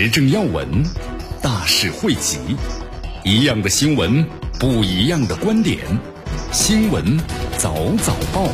[0.00, 0.84] 时政要闻，
[1.42, 2.38] 大事汇集，
[3.24, 4.24] 一样的新闻，
[4.60, 5.80] 不一样的观点。
[6.52, 7.18] 新闻
[7.56, 8.48] 早早报，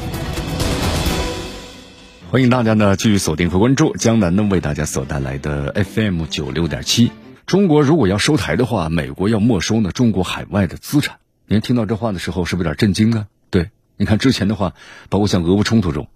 [2.30, 7.12] 欢迎大家呢继续锁定和关注江南呢为大家所带来的 FM 九六点七。
[7.44, 11.18] 中国如果要收台的话，美国要没收呢中国海外的资产。
[11.46, 13.26] 您听到这话的时候，是不是有点震惊啊？
[13.50, 13.68] 对，
[13.98, 14.72] 你看之前的话，
[15.10, 16.08] 包括像俄乌冲突中，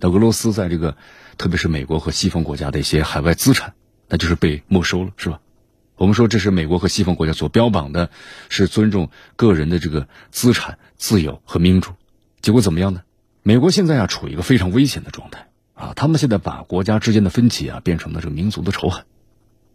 [0.00, 0.96] 那俄罗斯在这个，
[1.38, 3.74] 特别是美国和西方国家的一些海外资产。
[4.12, 5.40] 那就是被没收了，是吧？
[5.96, 8.10] 我们说这是美国和西方国家所标榜的，
[8.50, 11.92] 是尊重个人的这个资产自由和民主。
[12.42, 13.04] 结果怎么样呢？
[13.42, 15.94] 美国现在啊处于一个非常危险的状态啊！
[15.96, 19.06] 他们现在把国家之间的分歧啊变成了这个民族的仇恨。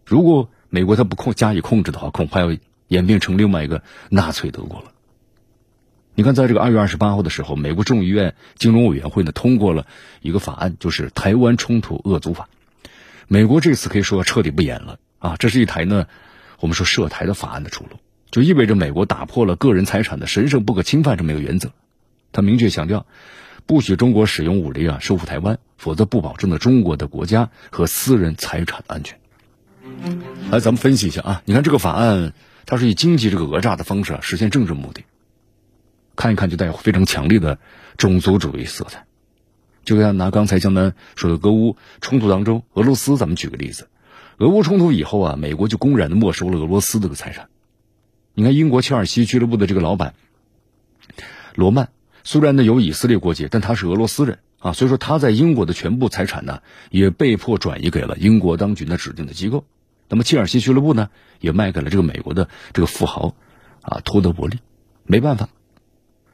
[0.06, 4.92] 如果美国它不控加以控制的话，恐怕要演变成另外一个纳粹德国了。
[6.14, 9.84] 你看，在这个二月二十八号的时候，美国众议院金融委员会呢通过了
[10.20, 12.48] 一个法案，就是《台湾冲突遏阻法》。
[13.30, 15.36] 美国这次可以说彻底不演了啊！
[15.38, 16.06] 这是一台呢，
[16.60, 17.98] 我们说涉台的法案的出路，
[18.30, 21.70] 就意味着美国打破了个人财产的神圣不可侵犯这么一个原则。
[22.32, 23.04] 他明确强调，
[23.66, 29.18] 不许中国使用武力啊收复台湾，否则不保证了中国的国家和私人财产的安全。
[30.50, 32.32] 来，咱们分析一下啊，你看这个法案，
[32.64, 35.04] 它是以经济这个讹诈的方式啊实现政治目的，
[36.16, 37.58] 看一看就带有非常强烈的
[37.98, 39.04] 种族主义色彩。
[39.88, 43.88] 就像拿刚才江南说的俄乌冲突当中，俄罗斯，咱们举个例子，
[44.36, 47.48] 俄乌冲突以后啊，美国就公然的没收了俄罗斯这个财产。
[48.34, 50.12] 你看，英国切尔西俱乐部的这个老板
[51.54, 51.88] 罗曼，
[52.22, 56.60] 虽然呢有以色列国籍，但他是俄罗斯人啊，所以说他在英国的全部财产呢，
[56.90, 59.64] 也被迫转移给了英国当局的指定的机构。
[60.10, 61.08] 那么切尔西俱乐部呢，
[61.40, 63.34] 也卖给了这个美国的这个富豪
[63.80, 64.58] 啊托德伯利。
[65.04, 65.48] 没办法，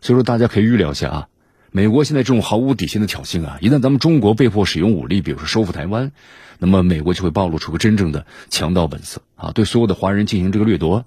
[0.01, 1.29] 所以说大家可以预料一下啊。
[1.77, 6.13] 美国现在这种毫无底线的挑衅啊，一旦咱们中国被迫使用武力，比如说收复台湾，
[6.61, 11.05] 那么美国就会暴露出个真正的强盗本色啊，对所有的华人进行这个掠夺。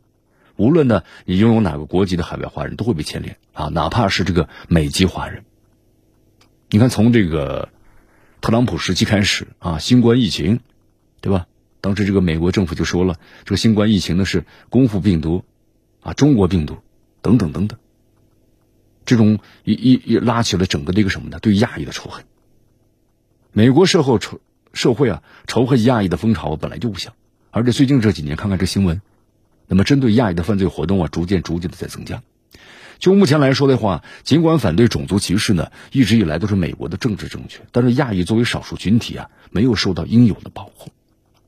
[0.57, 5.45] 无论呢你拥有哪个国籍的海外华人都会被牵连啊，哪怕是这个美籍华人。
[6.69, 7.69] 你看，从这个
[8.41, 10.59] 特朗普时期开始啊，新冠疫情，
[11.21, 11.47] 对吧？
[11.79, 15.45] 当时这个美国政府就说了，这个新冠疫情呢是功夫病毒
[16.01, 16.75] 啊，中国病毒
[17.21, 17.79] 等等等等。
[19.07, 21.39] 这种一一一拉起了整个的一个什么呢？
[21.39, 22.25] 对亚裔的仇恨。
[23.53, 24.39] 美国社会仇
[24.73, 27.15] 社会啊，仇恨亚裔的风潮本来就不小，
[27.49, 29.01] 而且最近这几年看看这新闻，
[29.65, 32.21] 那么针对亚裔的犯罪活动啊，逐渐逐渐的在增加。
[32.99, 40.91] 就目前来说的话，尽管反对种族歧视呢，一直以来都是美国的政治正确，但是亚裔作为少数群体啊，没有受到应有的保护，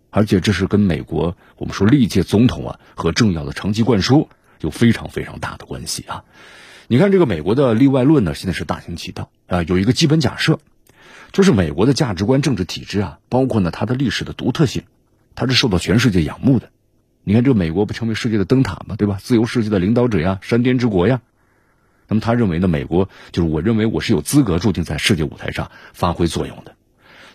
[0.09, 4.29] 而且这是跟美国我们说历届总统啊和政要的长期灌输
[4.61, 6.23] 有非常非常大的关系啊。
[6.91, 9.61] 你看这个美国的例外论呢，现在是大行其道啊。
[9.61, 10.57] 有一个基本假设，
[11.31, 14.81] 就是美国的价值观、政治体制啊，包括呢它的历史的独特性，
[15.35, 16.71] 它是受到全世界仰慕的。
[17.23, 18.95] 你看这个美国不成为世界的灯塔吗？
[18.97, 19.19] 对吧？
[19.21, 21.21] 自由世界的领导者呀，山巅之国呀。
[22.07, 26.75] 那么他认为呢，美国就是我认为我是有资格注定在世界舞台上发挥作用的。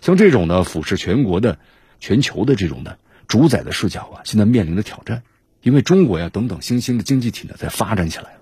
[0.01, 1.59] 像这种呢，俯视全国的、
[2.01, 2.99] 全球的这种的
[3.29, 5.23] 主宰的视角啊，现在面临的挑战，
[5.61, 8.39] 因为中国呀等等新兴的经济体呢在发展起来了。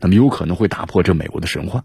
[0.00, 1.84] 那么有可能会打破这美国的神话，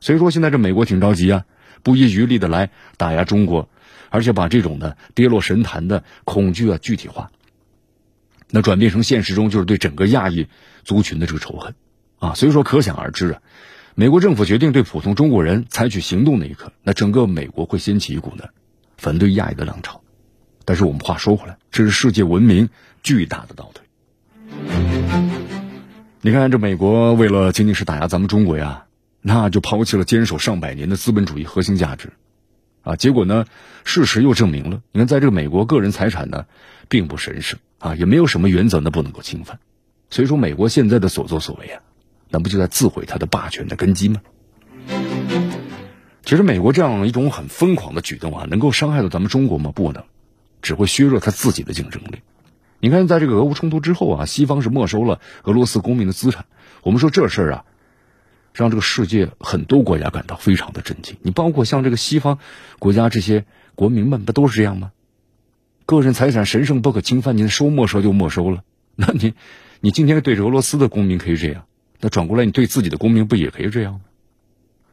[0.00, 1.44] 所以说现在这美国挺着急啊，
[1.82, 3.68] 不遗余力的来打压中国，
[4.08, 7.30] 而且把这种的跌落神坛的恐惧啊具体化，
[8.50, 10.48] 那转变成现实中就是对整个亚裔
[10.82, 11.74] 族群的这个仇恨，
[12.18, 13.42] 啊，所以说可想而知啊，
[13.94, 18.44] 美国政府决定对普通中国人采取行动那一刻，那整个美国会掀起一股呢
[18.96, 20.02] 反对亚裔的浪潮，
[20.64, 22.70] 但是我们话说回来，这是世界文明
[23.02, 23.82] 巨大的倒退。
[26.24, 28.84] 你看，这美国为了仅仅是打压咱们中国呀，
[29.22, 32.12] 那就抛弃了坚守上百年的资本主义核心价值，
[32.82, 33.44] 啊，结果呢，
[33.82, 36.46] 事实又证明了，你看，在这个美国，个人财产呢，
[36.88, 39.58] 并不神圣啊，也没有什么原则呢不能够侵犯，
[40.10, 41.82] 所以说，美国现在的所作所为啊，
[42.30, 44.20] 那不就在自毁它的霸权的根基吗？
[46.24, 49.72] 其实，美国这样一种很疯狂的举动啊，能够伤害到咱们中国吗？
[49.74, 50.04] 不能，
[50.62, 52.20] 只会削弱他自己的竞争力。
[52.82, 56.46] 你看，在这个俄乌冲突之后啊，西方是没收了俄罗斯公民的资产。
[56.82, 57.64] 我们说这事儿啊，
[58.52, 61.16] 让这个世界很多国家感到非常的震惊。
[61.22, 62.40] 你包括像这个西方
[62.80, 63.44] 国家这些
[63.76, 64.90] 国民们，不都是这样吗？
[65.86, 68.64] 个人财产神圣不可侵犯，你说没收就没收了。
[68.96, 69.34] 那你，
[69.78, 71.66] 你今天对着俄罗斯的公民可以这样，
[72.00, 74.00] 那转过来你对自己的公民不也可以这样吗？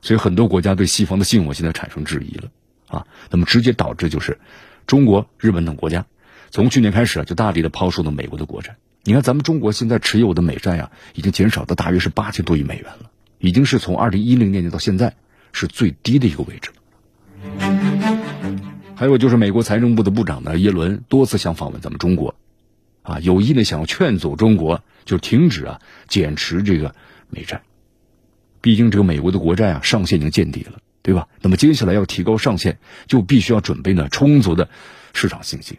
[0.03, 2.51] 所以很多国家对西方的信用现在产生质疑了
[2.88, 3.07] 啊。
[3.31, 4.38] 那么直接导致就是
[4.86, 6.06] 中国、日本等国家
[6.51, 8.78] 从去年开始啊就大力的抛售了美国的国债。
[9.04, 13.10] 你看咱们中国现在持有的美债啊已经减少到大约是八千多亿美元了，
[13.40, 15.16] 已经是从二零一零年到现在
[15.54, 16.72] 是最低的一个位置。
[18.96, 22.36] 还有就是美国财政部的部长呢耶伦多次想访问咱们中国，
[23.01, 25.80] 啊有意的想要劝阻中国就停止啊
[26.10, 26.94] 减持这个
[27.30, 27.62] 美债。
[28.60, 31.30] 毕竟这个美国的国债啊上限已经见底了，对吧？
[31.42, 34.68] 那么接下来要提高上限，就必须要准备呢充足的
[35.13, 35.78] 市场信心。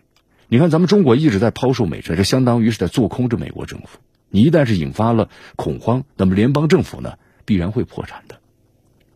[0.53, 4.01] 你看，咱们中国一直在抛售美债，这相当于是在做空这美国政府。
[4.31, 8.41] 你一旦是引发了恐慌，那么联邦政府呢必然会破产的。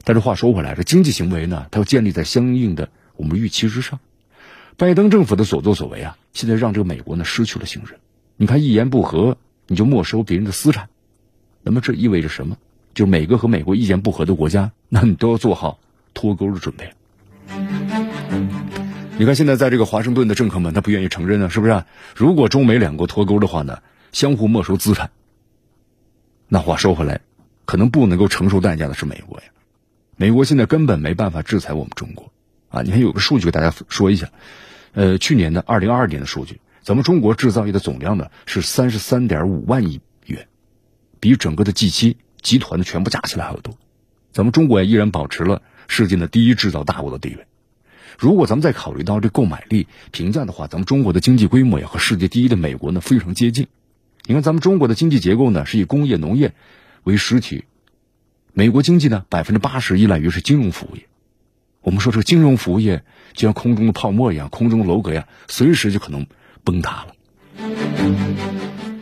[0.04, 3.98] 但是话说回来，这经济行为呢，它要建立在相应的我们预期之上。
[4.76, 7.98] 拜登政府的所作所为啊，现在让这个美国呢失去了信任。
[8.36, 9.36] 你看，一言不合
[9.66, 10.88] 你就没收别人的资产，
[11.64, 12.56] 那么这意味着什么？
[12.94, 15.80] 就每个和美国意见不合的国家，那你都要做好
[16.14, 16.92] 脱钩的准备。
[19.16, 21.84] 你看，现在在这个华盛顿的政客们，他不愿意承认呢，是不是？
[22.16, 23.78] 如果中美两国脱钩的话呢，
[24.10, 25.12] 相互没收资产，
[26.48, 27.20] 那话说回来，
[27.64, 29.44] 可能不能够承受代价的是美国呀。
[30.16, 32.32] 美国现在根本没办法制裁我们中国
[32.68, 32.82] 啊！
[32.82, 34.30] 你看，有个数据给大家说一下，
[34.94, 40.48] 呃，去年的二零二二年的数据，咱们中国制造业的总量呢是三十三点五万亿元，
[41.20, 42.16] 比整个的 G 七。
[42.42, 43.74] 集团的全部加起来还要多，
[44.30, 47.46] 咱们中国也依然保持了世界的第一制造大国的地位。
[48.18, 53.66] 如果咱们再考虑到这购买力评价的话，咱们中国的经济规模也和世界第一的美国呢非常接近。
[54.26, 56.54] 你看，咱们中国的经济结构呢是以工业、农业
[57.02, 57.64] 为实体，
[58.52, 61.02] 美国经济呢百分之八十依赖于是金融服务业。
[61.82, 66.26] 我们说这个金融服务业就像空中的泡沫一样，空中的楼阁呀，随时就可能
[66.62, 67.14] 崩塌了。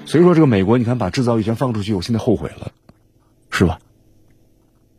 [0.05, 2.73] 所以说，这个美国，你看把制造业全放出去，我现在后悔了。
[3.51, 3.79] 是吧？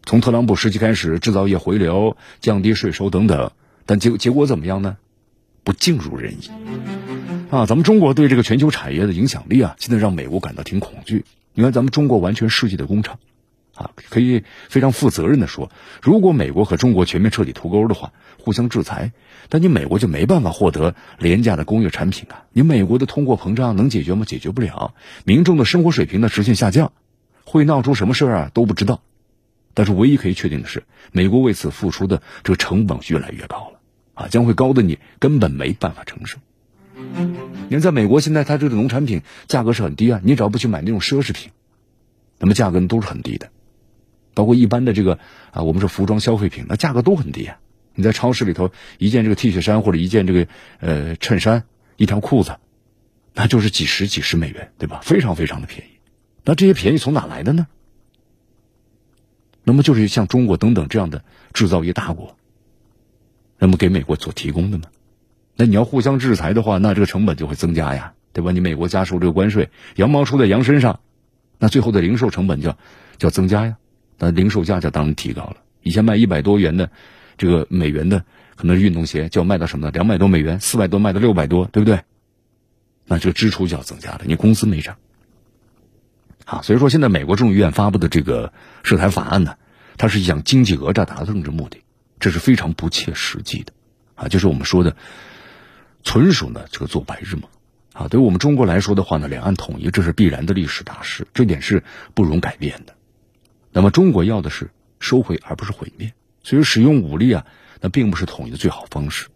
[0.06, 3.52] 从特朗普时期开始，制造业回流、降低税收等等，
[3.86, 4.98] 但结结果怎么样呢？
[5.64, 6.50] 不尽如人意
[7.50, 7.66] 啊！
[7.66, 11.24] 咱们中国对这个全球产业的影响力啊，现在让美国感到挺恐惧。
[11.54, 13.18] 你看，咱们中国完全世界的工厂
[13.76, 15.72] 啊，可以非常负责任的说，
[16.02, 19.14] 如果美国和中国全面彻底脱钩的话，互相制裁，
[19.48, 22.44] 但你美国就没办法获得廉价的工业产品啊！
[22.52, 24.26] 你美国的通货膨胀能解决吗？
[24.26, 26.92] 解决不了，民众的生活水平呢直线下降。
[27.46, 29.02] 会闹出什么事儿啊都不知道，
[29.74, 33.80] 但是唯一可以确定的是，美国为此付出的这个成本越来越高了，
[34.14, 36.38] 啊，将会高的你根本没办法承受。
[36.96, 41.52] 你看，在美国现在，它这个农产品价格是很低啊，你只要不去买那种奢侈品，
[42.38, 43.50] 那么价格都是很低的，
[44.34, 45.18] 包括一般的这个
[45.52, 47.58] 啊，我们说服装消费品，那价格都很低啊。
[47.96, 50.48] 你在超市里头，一件这个 T 恤衫或者一件这个
[50.80, 51.64] 呃衬衫，
[51.96, 52.58] 一条裤子，
[53.34, 55.02] 那就是几十几十美元，对吧？
[55.04, 55.92] 非常非常的便宜。
[56.44, 57.68] 那这些便宜从哪来的呢？
[59.64, 61.24] 那么就是像中国等等这样的
[61.54, 62.36] 制造业大国，
[63.58, 64.88] 那么给美国所提供的呢？
[65.56, 68.52] 那你要互相制裁的话，那这个成本就会增加呀，对吧？
[68.52, 71.00] 你美国加收这个关税，羊毛出在羊身上，
[71.60, 72.72] 那最后的零售成本就
[73.18, 73.78] 就要增加呀，
[74.18, 75.58] 那零售价就当然提高了。
[75.84, 76.90] 以前卖一百多元的
[77.38, 78.26] 这个美元的
[78.56, 79.92] 可能是运动鞋，就要卖到什么呢？
[79.92, 82.02] 两百多美元，四百多卖到六百多，对不对？
[83.06, 84.98] 那这个支出就要增加了，你工资没涨。
[86.46, 88.52] 啊，所以说现在美国众议院发布的这个
[88.84, 89.56] 涉台法案呢，
[89.98, 91.78] 它是想经济讹诈达到政治目的，
[92.20, 93.72] 这是非常不切实际的，
[94.16, 94.96] 啊，就是我们说的，
[96.04, 97.44] 纯属呢这个做白日梦，
[97.94, 101.84] 啊，对于我们中国来说的话呢，两岸统一这是必然的历史大事，这点是
[102.14, 102.94] 不容改变的。
[103.72, 104.70] 那么中国要的是
[105.00, 107.46] 收回而不是毁灭，所以使用武力啊，
[107.80, 109.28] 那并不是统一的最好方式。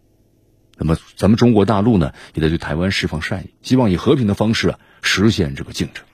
[0.76, 6.04] 那么咱们中国大陆呢，也得对台湾释放善意，希望以和平的方式啊实现这个进程。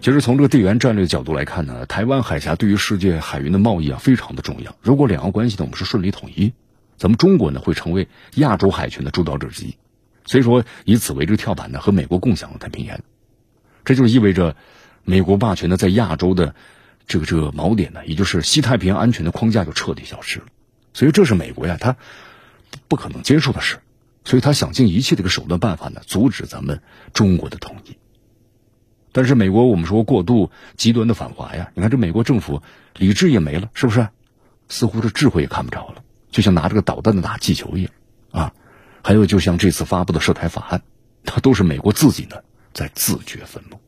[0.00, 4.76] 其实从这个地缘战略角度来看呢，台湾海峡对于世界海运的贸易啊非常的重要。
[4.80, 6.52] 如果两岸关系呢我们是顺利统一，
[6.96, 9.74] 咱们中国呢会成为亚洲海权的主导者之一。
[10.24, 13.00] 所以说以此为这个跳板呢，和美国共享了太平洋，
[13.84, 14.54] 这就意味着
[15.02, 16.54] 美国霸权呢在亚洲的
[17.08, 20.46] 这个这个锚点呢，也就是西太平洋安全的框架就彻底消失了。
[20.94, 21.96] 所以这是美国呀，他
[22.86, 23.78] 不可能接受的事。
[24.26, 26.82] 所以他想尽一切这个手段办法呢，阻止咱们
[27.14, 27.96] 中国的统一。
[29.12, 32.60] 但是美国，我们说过度极端的反华呀，你看这美国政府
[32.96, 34.08] 理智也没了，是不是？
[34.68, 36.02] 似乎这智慧也看不着了，
[36.32, 37.92] 就像拿这个导弹的打气球一样
[38.32, 38.52] 啊。
[39.04, 40.82] 还有，就像这次发布的涉台法案，
[41.24, 42.36] 它都是美国自己呢
[42.74, 43.78] 在自掘坟墓。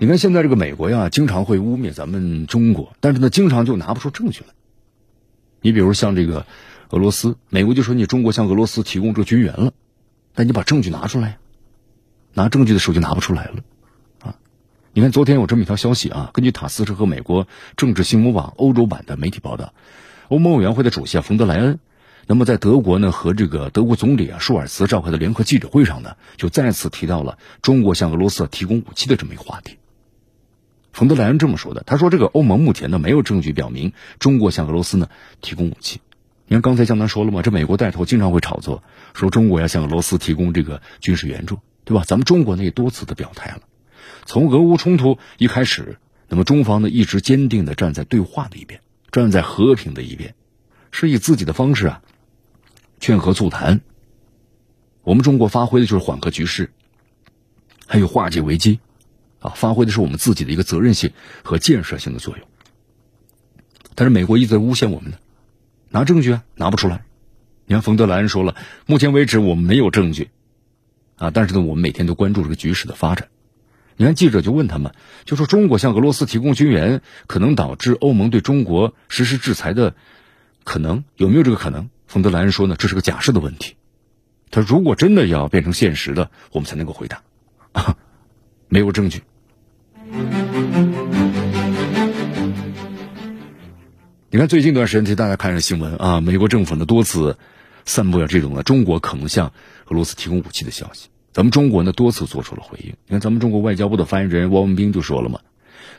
[0.00, 4.54] 你看现在这个美国呀，经常会污蔑咱们中国，但是呢，经常就拿不出证据来。
[5.60, 6.46] 你比如像这个
[6.90, 9.72] 俄罗斯，美国就说你中国向俄罗斯提供这个军援了，
[10.34, 11.36] 但你把证据拿出来呀，
[12.34, 13.62] 拿证据的时候就拿不出来了，
[14.22, 14.36] 啊！
[14.92, 19.72] 你看昨天有这么一条消息啊，根据塔斯社和美国政治新闻网欧洲版的媒体报道，
[20.28, 21.80] 欧盟委员会的主席冯德莱恩，
[22.26, 29.77] 那么在德国呢和这个德国总理啊舒尔茨召开的联合记者会上呢，就再次提到了中国向俄罗斯提供武器的这么一个话题。
[30.98, 35.08] 冯德莱恩这么说的，他说：“这个欧盟目前呢没有证据表明中国向俄罗斯呢
[35.40, 36.00] 提供武器。
[36.48, 38.82] 你看刚才江南说了嘛，这美国带头经常会炒作，
[39.14, 42.02] 说中国要向俄罗斯提供这个军事援助，对吧？
[42.04, 43.60] 咱们中国呢也多次的表态了，
[44.26, 48.80] 从俄乌冲突一开始，那么中方呢一直坚定的站在对话的一边，
[49.12, 50.34] 站在和平的一边，
[50.90, 52.02] 是以自己的方式啊
[52.98, 53.82] 劝和促谈。
[55.04, 56.72] 我们中国发挥的就是缓和局势，
[57.86, 58.80] 还有化解危机。”
[59.40, 62.46] 啊，发挥的是我们自己的一个责任性和建设性的作用。
[63.94, 65.18] 但是美国一直在诬陷我们呢，
[65.90, 67.04] 拿证据啊，拿不出来。
[67.66, 70.30] 你看冯德莱恩说了，目前为止我们没有证据，
[71.16, 73.28] 啊，但是呢，我们每天都关注这个局势的发展。
[73.96, 74.92] 你看记者就问他们，
[75.24, 79.94] 就说中国向俄罗斯提供军援，可能导致欧盟对中国实施制裁的
[80.62, 81.90] 可能有没有这个可能？
[82.06, 83.74] 冯德莱恩说呢，这是个假设的问题。
[84.50, 87.22] 他如果真的要变成现实的，我们才能够回答。
[88.68, 89.22] 没有证据。
[94.30, 97.38] 你看，最近一段时间，大家看一下新闻啊，美国政府呢多次
[97.86, 99.52] 散布了这种呢中国可能向
[99.86, 101.08] 俄罗斯提供武器的消息。
[101.32, 102.90] 咱们中国呢多次做出了回应。
[103.06, 105.40] 你看，咱们中国外交部的发言人汪文斌就说了嘛，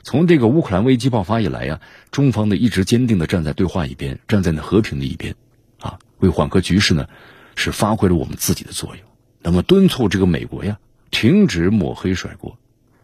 [0.03, 5.35] 从这个乌克兰危机爆发以来呀，中方呢一直坚定的站在对话一边，站在那和平的一边，
[5.79, 7.07] 啊，为缓和局势呢，
[7.55, 9.03] 是发挥了我们自己的作用。
[9.41, 10.77] 那么，敦促这个美国呀。
[11.11, 12.57] 停止抹黑甩锅，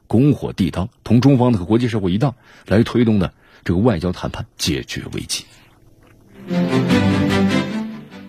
[0.07, 2.35] 拱火递刀，同中方的和国际社会一道
[2.67, 3.33] 来推动的
[3.63, 5.45] 这个外交谈判解决危机。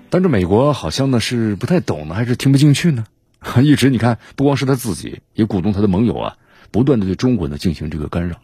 [0.08, 3.04] 但是美国好像呢是不太懂呢，还是听不进去呢？
[3.62, 6.36] 一直你看，不光是他自己，也鼓动他的盟友啊，
[6.70, 8.36] 不断的对中国呢进行这个干扰。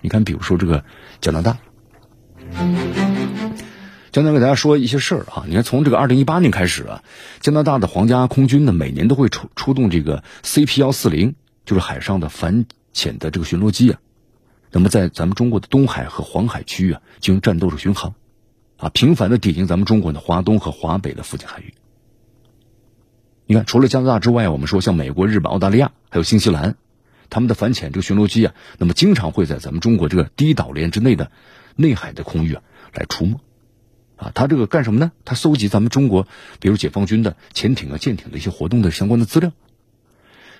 [0.00, 0.84] 你看，比如说这个
[1.20, 1.58] 加拿大。
[4.10, 7.02] 江南给大家说一些事儿啊，你看从这个二零一八年开始啊，
[7.40, 11.34] 加拿大的皇家空军呢每年都会出出动这个 CP 幺四零，
[11.66, 14.00] 就是海上的反潜的这个巡逻机啊，
[14.72, 18.14] 那么在咱们中国的东海和黄海区域啊进行战斗的巡航，
[18.78, 21.74] 啊频繁的抵近咱们中国的华东和华北的附近海域。
[23.44, 26.76] 你看，除了加拿大之外，我们说像美国、日本、澳大利亚还有新西兰，
[27.28, 31.30] 他们的反潜这个巡逻机啊，那么经常会在咱们中国这个低岛链之内的
[31.76, 32.62] 内海的空域啊
[32.94, 33.36] 来出没。
[34.18, 35.12] 啊，他这个干什么呢？
[35.24, 36.26] 他搜集咱们中国，
[36.58, 39.52] 比如解放军的潜艇啊、舰艇的一些活动的相关的资料。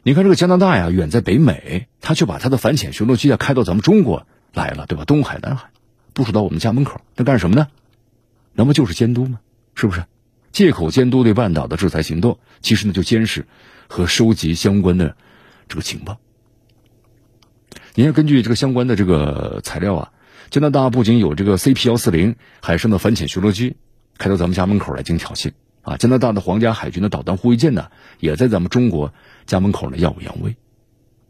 [0.05, 5.05] 你看这个加拿大呀，远在北美，他却把他的反潜巡逻机啊开到咱们中国来了，对吧？
[5.05, 5.71] 东海、南海，
[6.15, 7.67] 部署到我们家门口，他干什么呢？
[8.55, 9.41] 那不就是监督吗？
[9.75, 10.05] 是不是？
[10.53, 13.47] 借口监督对半岛的制裁行动，其实呢就监视
[13.89, 15.17] 和收集相关的
[15.69, 16.19] 这个情报。
[17.97, 20.13] 你要，根据这个相关的这个材料啊。
[20.51, 23.77] 加拿大不仅有这个 CP 幺四零海上的反潜巡逻机
[24.17, 25.53] 开到咱们家门口来进行挑衅
[25.83, 29.13] 啊，加拿大的皇家海军的导弹护卫舰呢，也在咱们中国
[29.47, 30.57] 家门口呢耀武扬威。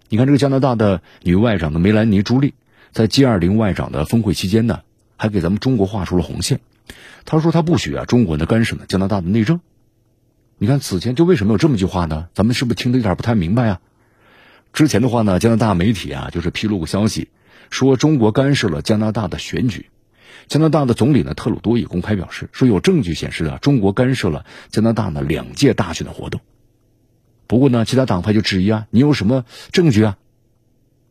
[0.09, 2.55] 你看这个加拿大的女外长的梅兰妮·朱莉，
[2.93, 4.83] 在 G 二零外长的峰会期间呢，
[5.17, 6.61] 还给咱们中国画出了红线。
[7.25, 9.61] 她说她不许啊中国呢干涉呢加拿大的内政。
[10.59, 12.29] 你看此前就为什么有这么句话呢？
[12.35, 13.81] 咱们是不是听得有点不太明白啊？
[14.73, 17.29] 之前的话呢，加拿大媒体啊就是披露过消息。
[17.71, 19.91] 说中国干涉了加拿大的选举，
[20.47, 26.41] 加拿大的总理呢特鲁多也公开表示说有证据显示啊中国干涉了加拿大呢两届大选的活动。
[27.47, 30.19] 不过呢，其他党派就质疑啊，你有什么证据啊？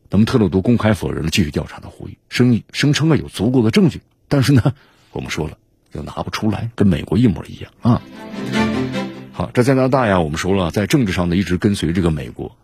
[0.08, 4.72] 那么特鲁多公开否认了继续调查的呼吁，声声称啊有足够的证据，但是呢，
[5.10, 5.58] 我们说了
[5.92, 8.00] 又拿不出来，跟美国一模一样啊。
[9.32, 12.56] 好，这加拿大呀，我们说了在政治上呢一直跟随这个美国，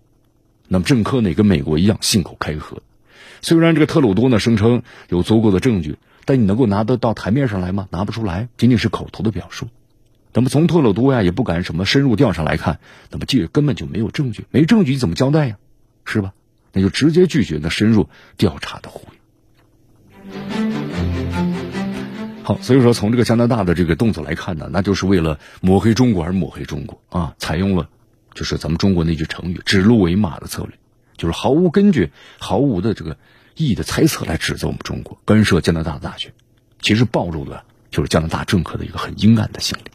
[0.69, 2.81] 那么政客呢也跟美国一样信口开河。
[3.45, 7.89] 虽然这个特鲁多呢声称有足够的证据，但你能够拿得到台面上来吗？
[7.91, 9.69] 拿不出来，仅仅是口头的表述。
[10.33, 15.59] 那么从特鲁多呀也不敢什么深入调查来看，那么这根本就没有证据，没证据你怎么交代呀？
[16.07, 16.33] 是吧？
[16.73, 18.09] 那就直接拒绝那深入
[18.39, 19.17] 调查的呼吁。
[22.45, 27.91] 好，所以说从这个加拿大的这个动作来看呢，那就是为了抹黑中国而抹黑中国啊，采用了
[28.33, 30.73] 就是咱们中国那句成语“指鹿为马”的策略。
[31.17, 32.11] 就是毫无根据、
[32.41, 33.17] 毫无的这个
[33.57, 36.33] 意义的猜测来指责我们中国干涉加拿大的大选，
[36.81, 39.91] 其实暴露的就是加拿大政客的一个很阴暗的心理。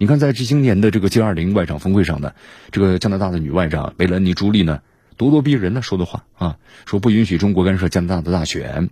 [0.00, 2.34] 你看，在这今年的这个 G 二零外长峰会上呢，
[2.70, 4.80] 这个加拿大的女外长梅兰妮·朱莉呢，
[5.16, 8.90] 咄咄逼人的说的话啊，说不允许中国干涉加拿大的大选，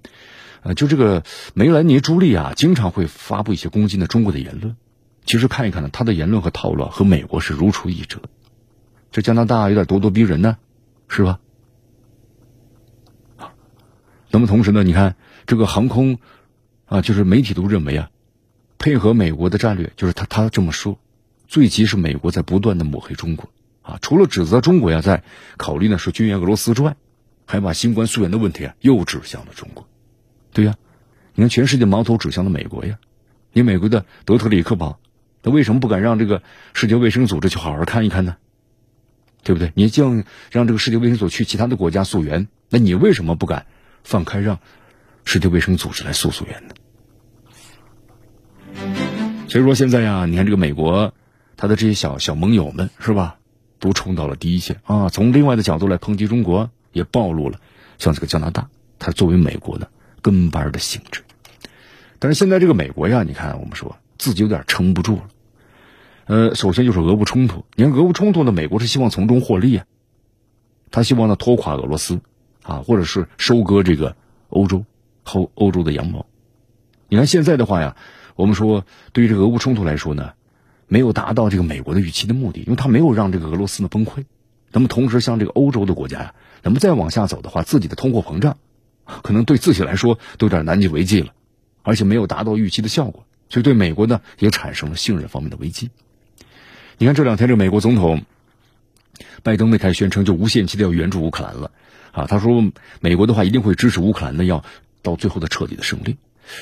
[0.62, 1.22] 呃，就这个
[1.54, 4.76] 梅兰妮·朱莉啊，经常会发布一些攻击呢中国的言论。
[5.24, 8.20] 其实看一看呢，她的言论和套路和美国是如出一辙。
[9.12, 10.56] 这加拿大有点咄咄逼人呢，
[11.08, 11.38] 是吧？
[14.36, 15.16] 那么同时呢，你看
[15.46, 16.18] 这个航空
[16.84, 18.10] 啊，就是媒体都认为啊，
[18.76, 20.98] 配合美国的战略，就是他他这么说，
[21.48, 23.48] 最急是美国在不断的抹黑中国
[23.80, 25.22] 啊，除了指责中国呀在
[25.56, 26.96] 考虑呢是军援俄罗斯之外，
[27.46, 29.88] 还把新冠溯源的问题啊又指向了中国。
[30.52, 30.74] 对呀，
[31.34, 32.98] 你看全世界矛头指向了美国呀，
[33.54, 35.00] 你美国的德特里克堡。
[35.40, 36.42] 那为什么不敢让这个
[36.74, 38.36] 世界卫生组织去好好看一看呢？
[39.44, 39.72] 对不对？
[39.74, 40.10] 你叫
[40.50, 43.64] 让这个世界卫生组织去其他的国家溯源，那你为什么不敢
[44.06, 44.60] 放开让
[45.24, 46.76] 世界卫生组织来诉诉冤的？
[49.48, 51.12] 所以说现在呀，你看这个美国，
[51.56, 53.38] 他的这些小小盟友们是吧，
[53.80, 55.08] 都冲到了第一线啊。
[55.08, 57.58] 从另外的角度来抨击中国，也暴露了
[57.98, 58.68] 像这个加拿大，
[59.00, 59.90] 它作为美国的
[60.22, 61.22] 跟班的性质。
[62.20, 65.28] 但是现在这个美国呀，你看我们说自己有点撑不住了。
[66.26, 67.64] 呃，首先就是俄乌冲突。
[67.74, 69.84] 你看，俄乌冲突呢，美国是希望从中获利啊，
[70.92, 72.20] 他希望呢拖垮俄罗斯，
[72.66, 74.16] 啊，或者是收割这个
[74.48, 74.84] 欧洲
[75.22, 76.26] 后欧洲的羊毛。
[77.08, 77.96] 你看现在的话呀，
[78.34, 80.32] 我们说对于这个俄乌冲突来说呢，
[80.88, 84.24] 没有达到这个美国的预期的目的，因为他没有让这个俄罗斯呢崩溃。
[84.72, 88.58] 那么同时，像这个欧洲的国家呀，那么再往下走的话，自己的通货膨胀
[89.22, 91.32] 可能对自己来说都有点难以为继了，
[91.82, 95.90] 而且没有达到预期的效果，所以对美国呢也产生了信任方面的危机。
[96.98, 98.22] 你看这两天，这美国总统
[99.44, 101.70] 拜登呢开始宣称，就无限期的要援助乌克兰了，
[102.16, 104.64] 啊，他说美国的话一定会支持乌克兰的，要
[105.02, 106.16] 到最后的彻底的胜利。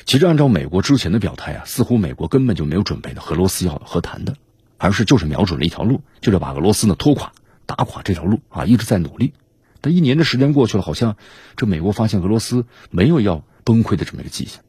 [0.05, 4.35] 其实按照美国之前的表态啊，似乎美国根本就没有准备的和俄罗斯要和谈的，
[4.79, 7.33] 而是就是瞄准了一条路，就是把俄罗斯呢拖垮、
[7.67, 9.33] 打垮这条路啊，一直在努力。
[9.81, 11.17] 但一年的时间过去了，好像
[11.57, 14.65] 这美国发现俄罗斯没有要崩溃的这么一个迹象，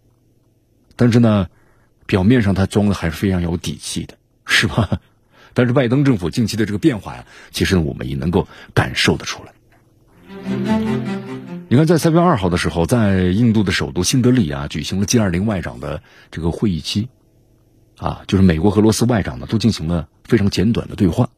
[0.95, 1.47] 但是呢，
[2.05, 4.99] 表面上他装的还是非常有底气的，是吧？
[5.55, 9.54] 但是拜登政府近期的这个变化呀，其实呢我们也能够感受得出来。
[11.67, 17.09] 你看，在三月二号的时候，在印度的首都新德里啊，举行了 G 二零外长的这个会议期，
[17.97, 21.29] 啊，就是美国、俄罗斯外长呢都进行了非常简短的对话。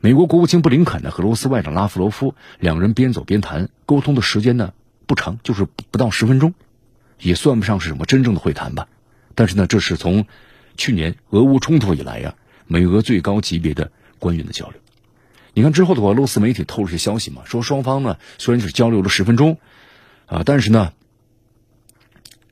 [0.00, 4.72] 美国国务卿布林肯呢和俄罗斯外长拉夫罗夫两人边走边谈，沟通的时间呢
[5.06, 6.54] 不长，就是不到十分钟，
[7.20, 8.88] 也算不上是什么真正的会谈吧。
[9.34, 10.24] 但是呢，这是从
[10.76, 12.34] 去年俄乌冲突以来呀。
[12.68, 14.80] 美俄最高级别的官员的交流，
[15.56, 19.58] 你看之后的话，俄罗斯媒体透露些消息嘛，说双方呢虽然只交流了十分钟，
[20.26, 20.92] 啊，但是呢，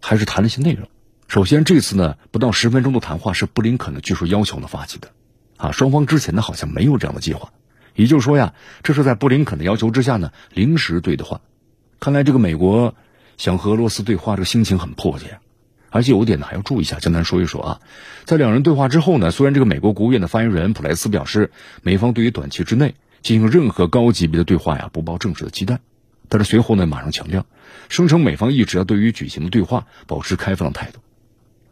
[0.01, 0.89] 还是谈了一些内容。
[1.29, 5.11] 首先这次呢不到十分钟的谈话是布林肯呢据说要求呢发起的，
[5.59, 7.53] 啊，双方之前呢好像没有这样的计划，
[7.95, 11.43] 也就是说呀，这是在布林肯的要求之下呢临时对的话。
[12.01, 12.95] 看来这个美国
[13.37, 15.41] 想和俄罗斯对话，这个心情很迫切。
[15.95, 17.81] 而且有一点呢，还要注意一下，简单说一说啊。
[18.25, 21.53] 在两人对话之后呢，虽然这个美国国务院的发言人普莱斯表示，
[21.83, 25.79] 美方对于短期之内进行任何高级别的对话呀，不抱正式的期待，
[26.29, 27.47] 但是随后呢，马上强调，
[27.89, 30.99] 声称美方一直要对于举行的对话保持开放的态度。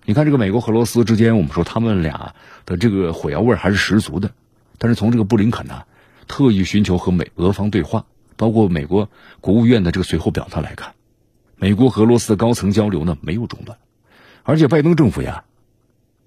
[0.04, 4.30] 你看，这个美国和俄罗斯之间，我们说他们俩的这个火药味还是十足的。
[4.78, 5.82] 但是从这个布林肯呢，
[6.28, 8.06] 特意寻求和美俄方对话，
[8.36, 10.94] 包括美国国务院的这个随后表态来看，
[11.56, 13.78] 美国和俄罗斯的高层交流呢没有中断。
[14.44, 15.44] 而且拜登政府呀，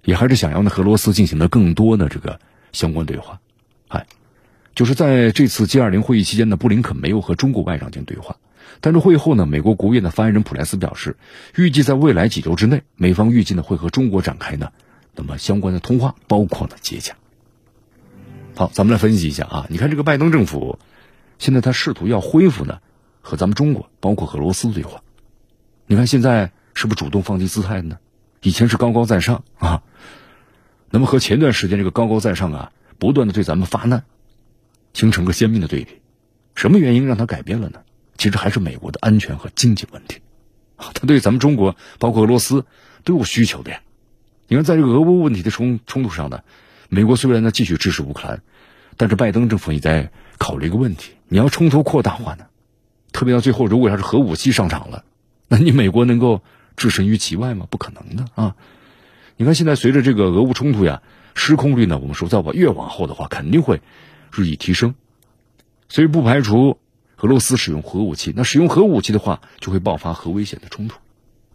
[0.04, 2.40] 也还是想要呢和俄罗斯进行的更多的这个
[2.72, 3.40] 相关对话，
[3.88, 4.06] 哎，
[4.74, 8.36] 就是在这次 G 二零会议期间呢，布林肯没有和中国外长进行对话，
[8.80, 11.16] 但是会后呢，美国国务院的发言人普莱斯表示，
[11.56, 14.70] 预计在未来几周之内，美方预计呢会和中国展开呢
[15.14, 17.16] 那么相关的通话，包括呢接洽。
[18.54, 20.78] 好，咱们来分析一下啊，你看这个拜登政府，
[21.38, 22.78] 现在他试图要恢复呢
[23.20, 25.02] 和咱们中国，包括俄罗斯对话，
[25.86, 27.98] 你看现在是不是主动放低姿态呢？
[28.42, 29.82] 以前是高高在上啊，
[30.90, 34.04] 那么和前段时间这个高高在上啊，不断的对咱们发难，
[34.92, 36.00] 形成个鲜明的对比。
[36.54, 37.80] 什么原因让他改变了呢？
[38.16, 40.20] 其实还是美国的安全和经济问题
[40.76, 40.92] 啊。
[40.94, 42.64] 他对咱们中国，包括俄罗斯
[43.04, 43.80] 都有需求的呀。
[44.48, 46.42] 你看，在这个俄乌问题的冲冲突上呢，
[46.88, 48.42] 美国虽然呢继续支持乌克兰，
[48.96, 52.46] 但是拜登政府也在考虑一个问题：你要冲突扩大化呢，
[53.12, 55.04] 特别到最后，如果要是核武器上场了，
[55.48, 56.42] 那你美国能够？
[56.76, 57.66] 置身于其外吗？
[57.70, 58.56] 不可能的啊！
[59.36, 61.02] 你看，现在随着这个俄乌冲突呀，
[61.34, 63.82] 失控率呢，我们说再往越往后的话，肯定会
[64.32, 64.94] 日益提升，
[65.88, 66.78] 所以不排除
[67.18, 68.32] 俄罗斯使用核武器。
[68.34, 70.98] 那使用核武器的话，就会爆发核危险的冲突，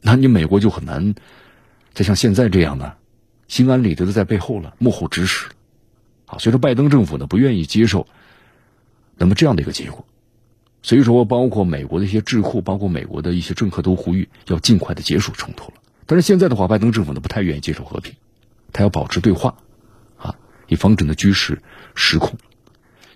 [0.01, 1.15] 那你美国就很难
[1.93, 2.93] 再像现在这样呢，
[3.47, 5.47] 心安理得的在背后了，幕后指使
[6.25, 6.37] 啊。
[6.37, 8.07] 所以说，拜登政府呢不愿意接受
[9.17, 10.05] 那么这样的一个结果。
[10.83, 15.75] 所以说，包括美国的一些智库，包括美国的一些政客都呼吁要尽快的结束冲突了。
[16.07, 18.15] 但是现在的话，拜登政府呢不太愿意接受和平，
[18.73, 19.57] 他要保持对话，
[20.17, 20.35] 啊，
[20.67, 21.61] 以防止呢局势
[21.93, 22.37] 失控。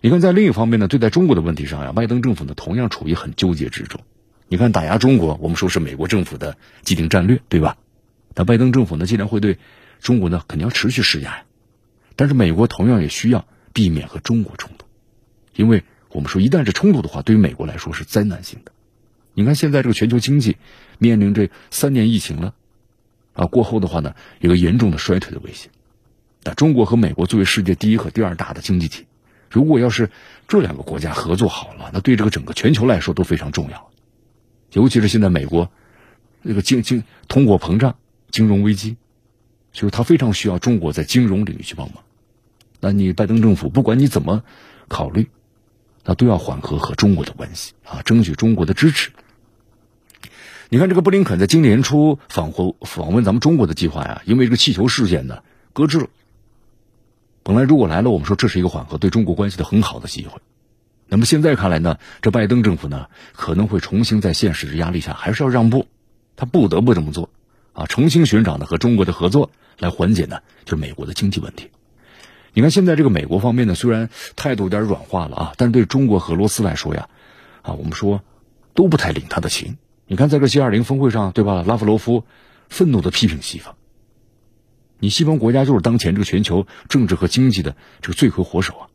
[0.01, 3.99] 你看，在另一方面呢，对待中国的问题上呀，拜登政府呢同样处于很纠结之中。
[4.47, 7.77] 你看，打压中国，我们说是美国政府的既定战略，对吧？
[8.35, 9.57] 但拜登政府呢，既然会对
[10.01, 11.45] 中国呢肯定要持续施压呀。
[12.15, 14.85] 但是美国同样也需要避免和中国冲突，
[15.55, 15.83] 因为
[16.15, 18.71] 我们说一旦是冲突的话，对于美国来说是灾难性的。
[19.33, 20.55] 你看现在这个全球经济
[20.97, 22.53] 面临着三年疫情了，
[23.33, 25.69] 啊，过后的话呢，有个严重的衰退的危险。
[26.45, 29.05] 那中国和美国作为世界第一和第二大的经济体。
[29.49, 30.09] 如果要是
[30.47, 33.91] 这两个国家合作好了，那对这个整个全球来说都非常重要。
[34.71, 35.69] 尤其是现在美国
[36.41, 37.97] 那个经经通货膨胀、
[38.31, 38.95] 金融危机，
[39.73, 42.03] 就是他非常需要中国在金融领域去帮忙。
[42.79, 44.43] 那你拜登政府不管你怎么
[44.87, 45.27] 考虑，
[46.05, 49.11] 那都要缓和和中国的关系啊，争取中国的支持。
[50.69, 55.39] 你看这个布林肯在今年初访回访问咱们中国的计划呀，因为这个气球事件呢
[55.73, 56.07] 搁置了。
[57.43, 60.41] 本来如果来了，我们说这是一个缓和对中国关系的很好的机会。
[61.07, 65.85] 那么现在看来呢，这拜登政府呢可能会重新在现实的压力下还是要让步，
[66.35, 67.29] 他不得不这么做，
[67.73, 71.69] 啊，重新寻找呢和中国的合作来缓解呢就是美国的经济问题。
[72.55, 77.09] 你看现在这个美国方面呢虽然态度有点软化了啊，但是对中国和俄罗斯来说呀，
[77.61, 78.21] 啊我们说
[78.73, 79.77] 都不太领他的情。
[80.07, 82.23] 你看在这 G20 峰会上对吧，拉夫罗夫
[82.69, 83.75] 愤怒的批评西方。
[84.99, 88.87] 你西方国家就是当前这个全球政治和经济的这个罪魁祸首啊！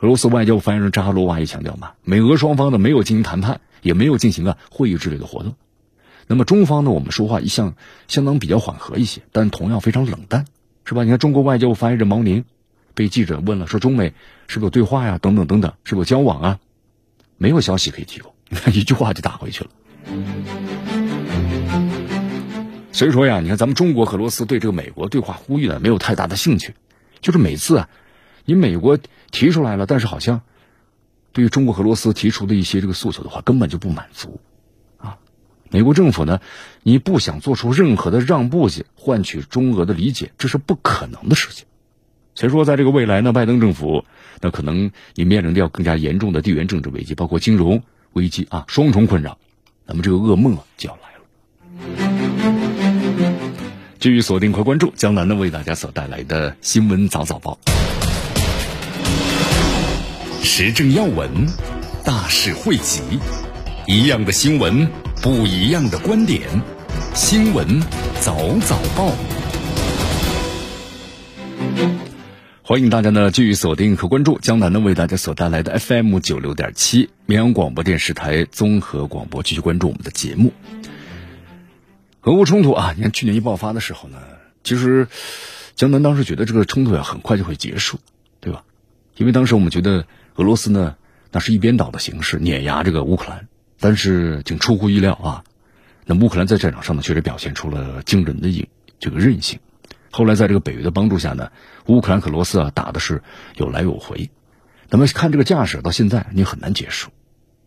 [0.00, 5.54] 俄罗斯外交部发言人扎哈罗娃也强调嘛，美俄双方呢没有进行谈判，也没有进行啊会议之类的活动。
[6.26, 7.74] 那么中方呢，我们说话一向
[8.06, 10.44] 相当比较缓和一些，但同样非常冷淡，
[10.84, 11.04] 是吧？
[11.04, 12.44] 你看中国外交部发言人毛宁
[12.94, 14.12] 被记者问了，说中美
[14.48, 15.18] 是不是有对话呀？
[15.18, 16.58] 等等等等，是不是有交往啊？
[17.36, 19.70] 没有消息可以提供，你 看一句话就打回去了。
[22.92, 26.74] 所以说呀，你看咱们中国和俄罗斯对这个美国对话呼吁呢，没有太大的兴趣。
[27.20, 27.88] 就是每次啊，
[28.44, 28.98] 你美国
[29.30, 30.40] 提出来了，但是好像
[31.32, 34.40] 对于中国和俄罗斯提出的一些这个诉求的话，根本就不满足。
[35.70, 36.40] 美国政府呢，
[36.82, 41.66] 你不想做出任何的让步去换取中俄的理解，这是不可能的事情。
[42.34, 44.04] 所以说，在这个未来呢，拜登政府
[44.40, 47.82] 那可能你面临的要更加严重的地缘政治危机，包括金融
[48.14, 49.38] 危机啊，双重困扰，
[49.86, 51.20] 那么这个噩梦啊就要来了。
[53.98, 57.58] 继续锁定和关注江南呢为大家所带来的新闻早早报，
[60.42, 61.28] 时政要闻，
[62.04, 63.02] 大事汇集，
[63.86, 64.88] 一样的新闻，
[65.22, 66.48] 不一样的观点，
[67.14, 67.78] 新闻
[68.22, 69.12] 早早报，
[72.62, 80.54] 欢迎大家呢继续锁定和关注江南呢为大家所带来的 FM 九六点七绵阳广播电视台综合广播，继续关注我们的节目。
[82.22, 84.16] 俄乌冲突啊，你看去年一爆发的时候呢，
[84.64, 85.06] 其实
[85.74, 87.98] 江南当时觉得这个冲突呀很快就会结束，
[88.40, 88.64] 对吧？
[89.18, 90.06] 因为当时我们觉得
[90.36, 90.96] 俄罗斯呢，
[91.30, 93.48] 那是一边倒的形式碾压这个乌克兰，
[93.80, 95.44] 但是挺出乎意料啊，
[96.04, 99.58] 那乌克兰在战场上呢确实表现出了惊人的硬这个韧性。
[100.12, 101.50] 后来在这个北约的帮助下呢，
[101.86, 103.22] 乌克兰和俄罗斯啊打的是
[103.56, 104.30] 有来有回。
[104.88, 107.10] 那么看这个架势到现在你很难结束。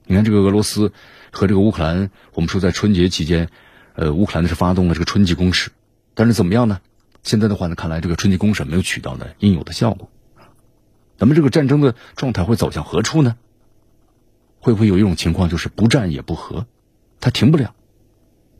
[0.06, 0.93] 你看这个俄罗斯
[1.32, 3.49] 和这个乌克兰，我们说在春节期间。
[3.95, 5.69] 呃，乌克兰是发动了这个春季攻势，
[6.15, 6.80] 但是怎么样呢？
[7.21, 10.10] 现在的话呢，看来这个春季攻势没有取到呢应有的效果。
[11.19, 13.36] 咱们这个战争的状态会走向何处呢？
[14.63, 16.65] 会不会有一种情况就是不战也不和，
[17.19, 17.76] 它停不了，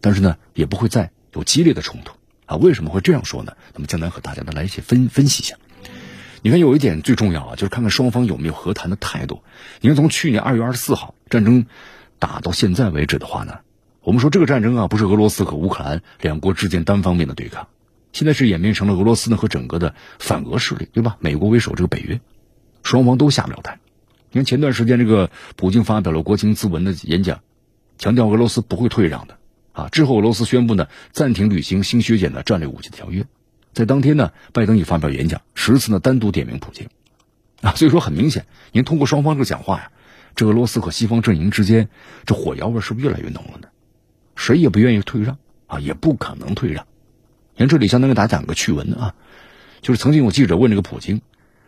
[0.02, 2.58] 但是呢也不会再有激烈的冲突啊？
[2.58, 3.54] 为什么会这样说呢？
[3.74, 5.56] 那么江南和大家呢来一起分分析一下。
[6.42, 9.44] 你看有一点最重要啊，就是看看双方有没有和谈的态度。
[9.80, 11.68] 你看从去年二月二十四号战争
[12.20, 13.60] 打到现在为止的话呢？
[14.02, 17.70] 我们说这个战争啊，不是俄罗斯和乌克兰两国之间单方面的对抗，
[18.12, 21.16] 现在是演变成了俄罗斯呢和整个的反俄势力，对吧？
[21.22, 22.20] 美国为首这个北约，
[22.84, 23.80] 双方都下不了台。
[24.34, 27.42] 你看前段时间这个普京发表了国情咨文的演讲，
[28.00, 29.38] 强调俄罗斯不会退让的
[29.74, 29.90] 啊。
[29.90, 33.28] 之后俄罗斯宣布呢暂停履行新削减的战略武器条约，
[33.74, 36.88] 在当天呢，拜登也发表演讲，十次呢单独点名普京
[37.62, 37.76] 啊。
[37.76, 39.92] 所以说很明显，您通过双方这个讲话呀，
[40.36, 41.90] 这俄罗斯和西方阵营之间
[42.26, 43.68] 这火药味是不是越来越浓了呢？
[44.36, 46.88] 谁也不愿意退让啊，也不可能退让。
[47.54, 49.14] 你看这里相当于大家讲个趣闻啊，
[49.84, 51.22] 就是曾经有记者问这个普京，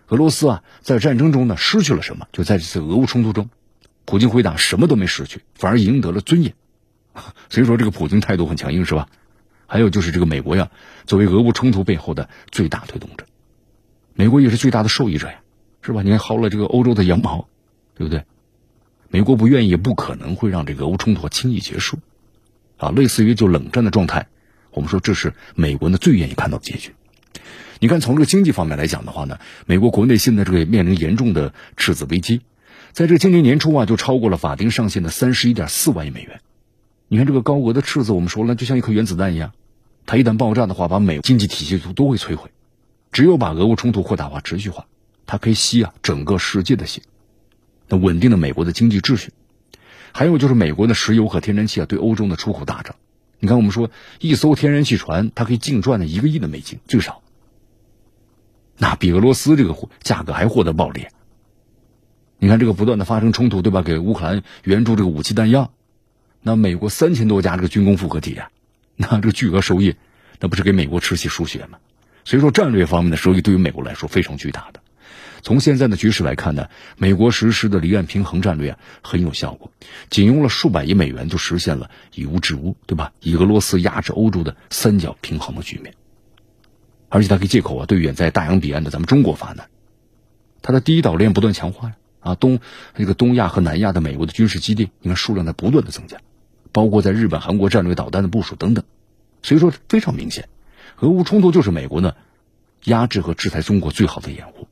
[0.08, 2.28] 俄罗斯啊在战争中呢失去了什么？
[2.32, 3.50] 就在这次俄乌冲突中，
[4.06, 6.54] 普京回答什么都没失去，反而赢得了尊严。
[7.50, 9.08] 所以说这个普京态度很强硬是吧？
[9.68, 10.70] 还有就是这个美国呀，
[11.08, 13.26] 作为俄乌冲突背后的最大推动者，
[14.14, 15.40] 美国也是最大的受益者呀，
[15.82, 16.04] 是吧？
[16.04, 17.48] 你看薅了这个欧洲的羊毛，
[17.96, 18.26] 对不对？
[19.10, 21.98] 美国不愿意不可能会让这个俄乌冲突轻易结束，
[22.78, 24.28] 啊，类似于就冷战的状态，
[24.70, 26.94] 我们说这是美国呢最愿意看到的结局。
[27.86, 32.42] 你看，从这个经济方面来讲的话呢，美国国内现在这个面临严重的赤字危机，
[32.94, 36.42] 在这今年年初啊，就超过了法定上限的三十一点四万亿美元。
[37.10, 39.52] 你看这个高额的赤字，我们说了，就像一颗原子弹一样，
[40.08, 42.50] 它一旦爆炸的话，把美经济体系都都会摧毁。
[43.12, 44.88] 只有把俄乌冲突扩大化、持续化，
[45.28, 47.04] 它可以吸啊整个世界的血，
[47.88, 49.30] 那稳定了美国的经济秩序。
[50.12, 52.96] 还有就是美国的石油和天然气啊，对欧洲的出口大涨。
[53.40, 57.22] 你看，我们说一艘天然气船，它可以净赚了一个亿的美金，最少。
[58.78, 61.08] 那比俄罗斯这个价格还获得暴利。
[62.38, 63.82] 你看这个不断的发生冲突，对吧？
[63.82, 65.72] 给乌克兰援助这个武器弹药，
[66.42, 68.50] 那美国三千多家这个军工复合体啊，
[68.96, 69.96] 那这个巨额收益，
[70.40, 71.80] 那不是给美国吃血输血吗？
[72.26, 74.82] 所以说，战略方面的收益对于美国来说非常巨大的。
[75.42, 79.72] 从现在的局势来看呢，美国实施的离岸平衡战略啊很有效果，
[80.10, 83.14] 仅用了数百亿美元就实现了以乌制乌，对吧？
[83.22, 85.94] 以俄罗斯压制欧洲的三角平衡的局面。
[87.16, 89.70] 而且他可以借口啊，对远在大洋彼岸的咱们中国发难。
[90.62, 92.60] 他的第一岛链不断强化呀，啊东
[92.94, 96.18] 这个东亚和南亚的美国的军事基地，你看数量在不断的增加，
[96.74, 98.84] 包括在日本、韩国战略导弹的部署等等。
[99.44, 100.50] 所以说非常明显。
[101.00, 102.16] 俄乌冲突就是美国呢
[102.84, 104.68] 压制和制裁中国最好的掩护。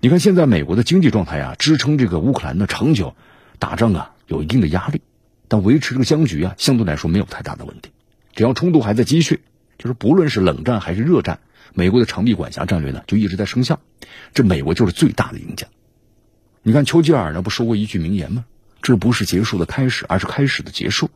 [0.00, 3.14] 你看现在美国的经济状态啊，支撑这个乌克兰的长久
[3.58, 5.00] 打仗啊有一定的压力，
[5.48, 7.92] 但维持这个僵局啊相对来说没有太大的问题。
[8.34, 9.40] 只要冲突还在继续，
[9.78, 11.40] 就是不论是冷战还是热战，
[11.74, 13.80] 美国的长臂管辖战略呢就一直在生效，
[14.34, 15.66] 这美国就是最大的赢家。
[16.62, 18.44] 你看丘吉尔呢不说过一句名言吗？
[18.80, 21.10] 这不是结束的开始，而是开始的结束。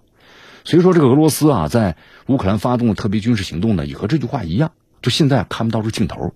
[0.65, 6.35] 所以说，这个俄罗斯啊，在乌克兰发动的特别军事行动呢，也和这句话一样，就现在看不到这镜头。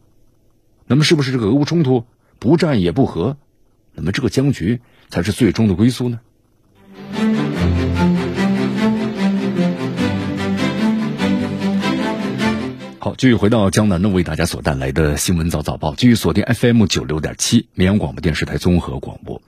[0.86, 2.04] 那么，是不是这个俄乌冲突
[2.38, 3.36] 不战也不和？
[3.94, 6.20] 那么，这个僵局才是最终的归宿呢？
[13.06, 19.40] 好，继续回到江南呢，为大家所带来的新闻早早报，继续锁定 FM 九六点七绵阳广播电视台综合广播。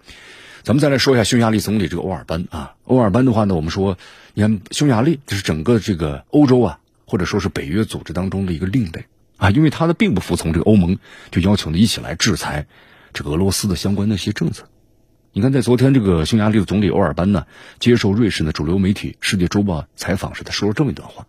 [0.62, 3.98] 咱们再来说一下匈牙利总理这个欧尔班啊，欧尔班的话呢，我们说，
[4.34, 9.06] 你看匈牙利就是整个这个欧洲啊，或者说是北约组织当中的一个另类
[9.38, 10.96] 啊，因为他呢并不服从这个欧盟
[11.32, 12.68] 就要求呢一起来制裁
[13.12, 14.68] 这个俄罗斯的相关的一些政策。
[15.32, 17.44] 你看，在昨天这个匈牙利的总理欧尔班呢
[17.80, 21.26] 接受瑞士的主流媒体《世界周报》采访时，他说了这么一段话，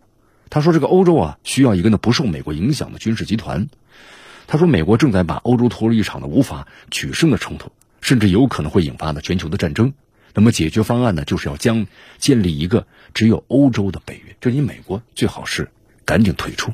[0.49, 3.67] 他说这个欧洲啊需要一个呢不受美国影响的军事集团。
[4.47, 7.71] 他说美国正在把欧洲拖入一场呢无法取胜的冲突。
[8.01, 9.91] 甚至有可能会引发的全球的战争，
[10.33, 11.85] 那么解决方案呢，就是要将
[12.17, 15.69] 建立一个只有欧洲的北约，这你美国最好是
[16.05, 16.71] 赶紧退出。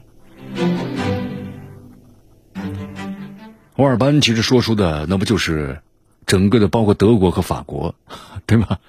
[3.75, 5.81] 欧尔班其实说出的那不就是
[6.27, 7.95] 整个的，包括德国和法国，
[8.45, 8.79] 对吧？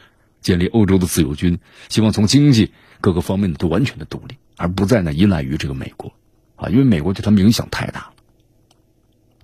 [0.42, 2.70] 建立欧洲的自由军，希望从经济
[3.06, 6.12] 各个方面都完全的独立，而不再呢依赖于这个美国
[6.56, 8.12] 啊，因为美国对他们影响太大了。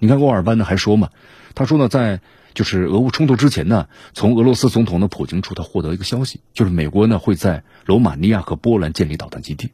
[0.01, 1.11] 你看沃尔班呢还说嘛，
[1.55, 2.21] 他说呢在。
[2.55, 9.71] 就是俄乌冲突之前呢，从俄罗斯总统的普京处他获得一个消息，就是美国呢会在罗马尼亚和波兰建立导弹基地，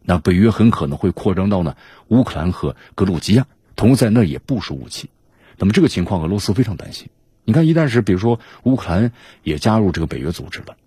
[0.00, 1.76] 那北约很可能会扩张到呢
[2.08, 5.10] 乌克兰和格鲁吉亚，同时在那也部署武器。
[5.58, 7.10] 那么这个情况，俄罗斯非常担心。
[7.44, 9.12] 你看，一旦是比如说乌克兰
[9.42, 10.78] 也加入这个北约组织了，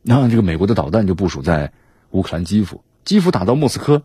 [0.00, 1.74] 那这个美国的导弹就部署在
[2.10, 4.02] 乌克兰基辅，基辅打到莫斯科，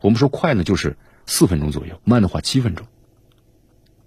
[0.00, 2.86] 我们说快呢就是四分钟左右，慢的话七分钟。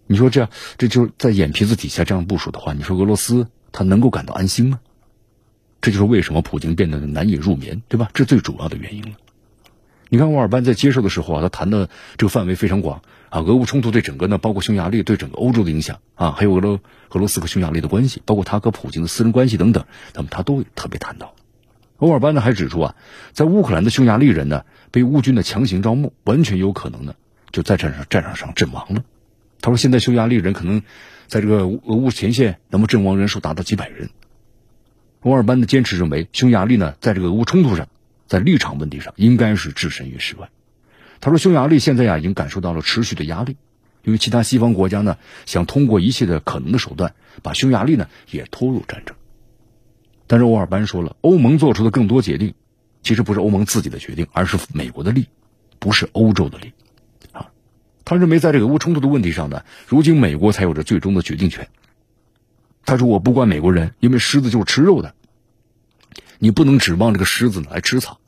[0.08, 4.80] 你说这样，这就是在眼皮子底下这样部署的话，你说俄罗斯他能够感到安心吗？
[5.82, 8.10] 这就是为什么普京变得难以入眠，对吧？
[8.14, 9.18] 这最主要的原因了。
[10.10, 16.80] 你看，沃尔班在接受的时候啊，他谈的这个范围非常广啊，俄乌冲突对整个呢，包括匈牙利对整个欧洲的影响啊，还有俄罗
[17.10, 21.34] 俄罗斯和匈牙利的关系，包括他和普京的私人关系等等，那么他都特别谈到。
[21.98, 22.96] 欧尔班呢还指出啊，
[23.32, 27.16] 在乌克兰的匈牙利人呢，被乌军的强行招募，完全有可能呢
[27.52, 29.04] 就在战场战场上阵亡了。
[29.62, 30.82] 他说：“现在匈牙利人可能
[31.28, 34.10] 在这个俄乌前线，那么阵亡人数达到几百人。”
[35.22, 37.88] 欧尔班的坚持认为，匈牙利呢，在这个俄乌冲突上，
[38.28, 40.50] 在立场问题上，应该是置身于事外。
[41.22, 43.56] 他说：“匈牙利现在呀，已经感受到了持续的压力，
[44.04, 49.16] 因为其他西方国家呢，想通过一切的可能的手段，把匈牙利呢也拖入战争。”
[50.34, 52.56] 但是沃尔班说了，欧盟做出的更多决定，
[53.04, 55.28] 其实不是欧盟自己的决定，而是美国的利，
[55.78, 56.74] 不是欧洲的利。
[57.32, 57.52] 啊
[58.04, 61.68] 他认为，在这个俄乌冲突的问题上呢，如今美国才有着最终的决定权。
[62.84, 65.14] 他说：“我不管美国人，因为狮子就是吃肉的，
[66.40, 68.20] 你不能指望这个狮子来吃草。”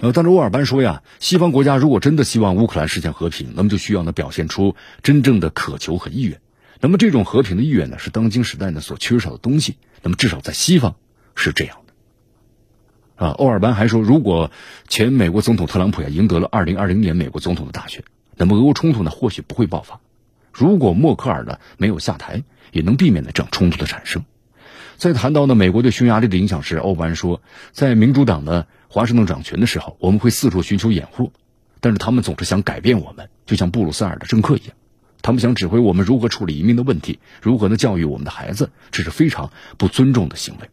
[0.00, 6.40] 呃，但是沃尔班说呀，西方国家如果真的希望乌克兰实现和平，那么就需要呢表现出真正的渴求和意愿。
[6.84, 9.78] 那么这种和平的意愿呢，是当今时代呢所缺少的东西。
[10.02, 10.96] 那么至少在西方
[11.34, 13.24] 是这样的。
[13.24, 14.50] 啊，欧尔班还说，如果
[14.86, 18.04] 前美国总统特朗普呀赢得了二零二零年美国总统的大选，
[18.36, 19.98] 那么俄乌冲突呢或许不会爆发。
[20.52, 24.22] 如果默克尔呢没有下台，也能避免了这样冲突的产生。
[24.98, 27.40] 在谈到呢美国对匈牙利的影响时，欧班说，
[27.72, 31.32] 在民主党呢华盛顿掌权的时候，我们会四处寻求掩护，
[31.80, 34.76] 但是他们总是想改变我们，就像布鲁塞尔的政客一样，
[35.24, 40.68] 他们想指挥我们如何处理移民的问题，如何呢教育我们的孩子，这是非常不尊重的行为。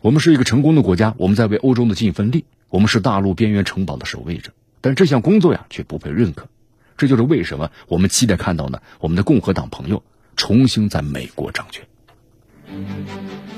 [0.00, 6.48] 我们是一个成功的国家，我们在为欧洲的尽一份力，我们是大陆边缘城堡的守卫者，但这项工作呀却不被认可。
[6.96, 8.80] 这就是为什么我们期待看到呢？
[9.00, 10.02] 我们的共和党朋友
[10.34, 11.84] 重新在美国掌权。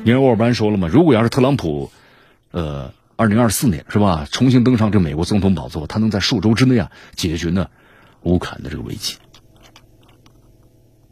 [0.05, 1.93] 因为沃尔班说了嘛，如果要是特朗普，
[2.51, 7.71] 呃，二零二四年是吧，重新登上这美国总统宝座，他能在数周之内啊解决呢
[8.23, 9.15] 乌克兰的这个危机。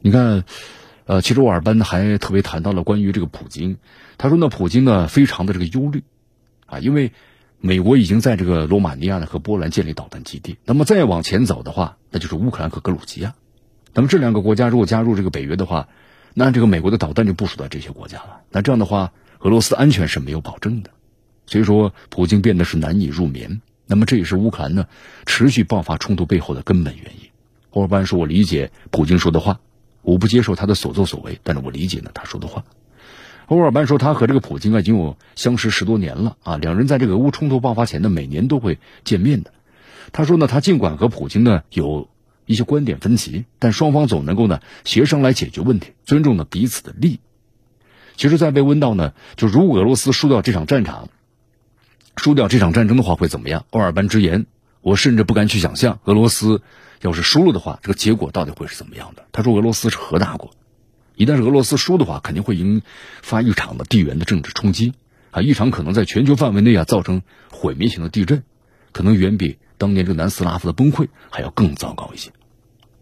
[0.01, 0.45] 你看，
[1.07, 3.79] 呃，其实沃尔班还特别谈到了关于这个普京，
[4.17, 6.03] 他说呢，普京呢非常的这个忧虑
[6.67, 7.13] 啊，因为。
[7.61, 13.35] 美国已经在这个罗马尼亚呢和波兰建立导弹基地，那么再往前走的话，那就是乌克兰和格鲁吉亚。
[13.93, 15.89] 那么这两个国家如果加入这个北约的话，
[16.35, 18.43] 那这个美国的导弹就部署到这些国家了。
[18.53, 20.91] 那这样的话，俄罗斯安全是没有保证的。
[21.47, 23.61] 所以说，普京变得是难以入眠。
[23.87, 24.87] 那么这也是乌克兰呢
[25.27, 27.29] 持续爆发冲突背后的根本原因。
[27.71, 29.59] 欧尔班说：“我理解普京说的话，
[30.09, 32.65] 我不接受他的所作所为，但是我理解呢他说的话。”
[33.49, 39.53] 欧尔班说，他和这个普京啊已经有相识十多年了啊，两人在这个俄乌冲突爆发前呢，每年都会见面的。
[40.13, 42.09] 他说呢，他尽管和普京呢有
[42.47, 47.21] 一些观点分歧，但双方总能够呢协商来解决问题，尊重呢彼此的利益。
[48.17, 51.09] 其实，在被问到呢，就如果俄罗斯输掉这场战场，
[52.17, 53.65] 输掉这场战争的话会怎么样？
[53.71, 54.47] 欧尔班直言，
[54.81, 56.61] 我甚至不敢去想象，俄罗斯
[57.01, 59.25] 要是输了的话，这个结果到底会是怎么样的。
[59.33, 60.51] 他说，俄罗斯是核大国。
[61.15, 62.83] 一旦是俄罗斯输的话，肯定会引
[63.23, 64.93] 发一场的地缘的政治冲击
[65.31, 68.45] 啊，一场可能在全球范围内啊造成毁灭性的地震，
[68.93, 72.31] 可能远比当年这个南斯拉夫的崩溃还要更糟糕一些。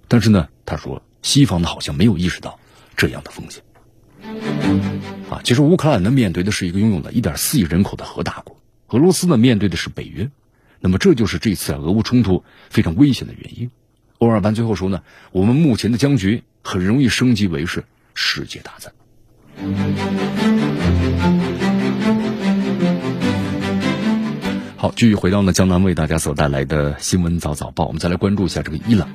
[0.09, 2.59] 但是呢，他说西方呢好像没有意识到
[2.97, 3.63] 这样的风险
[5.31, 5.41] 啊。
[5.45, 8.57] 其实乌克兰呢面对的是一个拥有了一点四亿人口的核大国，
[8.89, 10.31] 俄罗斯呢面对的是北约，
[10.81, 13.71] 那么这就是这次啊俄乌冲突非常危险的原因。
[14.19, 15.03] 欧尔班最后说呢，
[15.33, 17.85] 我们目前的僵局很容易升级为是。
[18.19, 18.91] 世界大战。
[24.79, 29.07] 好，继续回到呢江南为大家所带来的新闻早早报，我们再来关注一下这个伊朗。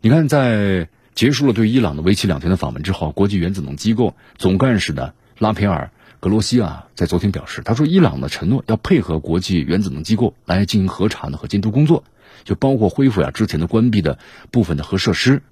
[0.00, 12.02] 你看，在结束了对伊朗的为期两天的访问之后，国际原子能机构总干事的拉皮尔·格罗西啊，在昨天表示，他说，伊朗的承诺要配合国际原子能机构来进行核查呢和监督工作，
[12.44, 14.18] 就包括恢复呀之前的关闭的
[14.50, 15.42] 部分的核设施，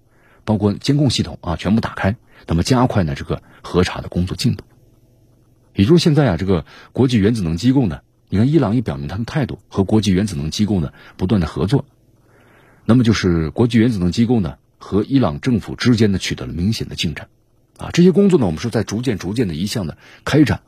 [0.44, 2.16] 包括监控系统啊全部打开。
[2.46, 4.64] 那么加快呢这个核查的工作进度，
[5.74, 11.86] 也就是现在啊这个国际原子能机构呢，你看伊朗也表明他的态度，和国际原子能机构呢不断的合作，
[12.84, 17.28] 那么就是国际原子能机构呢和伊朗政府之间呢取得了明显的进展，
[17.78, 20.60] 啊这些工作呢我们说在逐渐逐渐的一项的开展，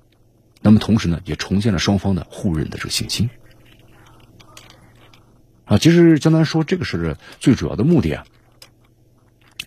[0.62, 3.29] 那么同时呢也重现了双方的互认的这个信心，
[5.67, 8.25] 啊其实江南说这个是最主要的目的啊。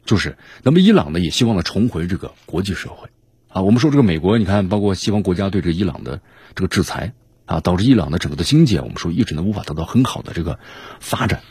[0.06, 3.10] 就是，那么伊朗呢也希望呢重回这个国际社会，
[3.48, 6.20] 啊，我们说这个美国，你看，包括西方国家对这个伊朗的
[6.56, 7.14] 这个制裁，
[7.46, 10.58] 啊，导致伊朗的整个的经济，我们说一直呢无法得到很好的这个
[11.00, 11.44] 发展，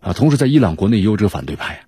[0.00, 1.86] 啊，同时在伊朗国内也有这个反对派，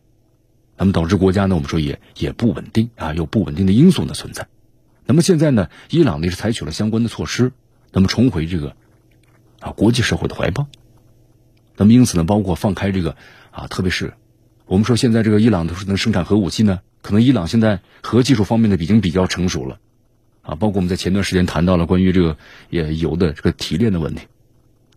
[0.79, 4.49] 那么导致国家呢我们说也也不稳定啊，有不稳定的因素呢存在，
[5.05, 7.53] 那么现在呢，伊朗呢是采取了相关的措施，
[7.93, 8.77] 那么重回这个
[9.61, 10.69] 啊国际社会的怀抱，
[11.81, 13.17] 那么因此呢，包括放开这个
[13.51, 14.13] 啊，特别是。
[14.67, 19.79] 我们说现在这个伊朗都是能生产核武器呢，可能伊朗现在核技术方面呢已经比较成熟了，
[20.43, 22.37] 啊，包括我们在前段时间谈到了关于这个
[22.69, 24.27] 也油的这个提炼的问题，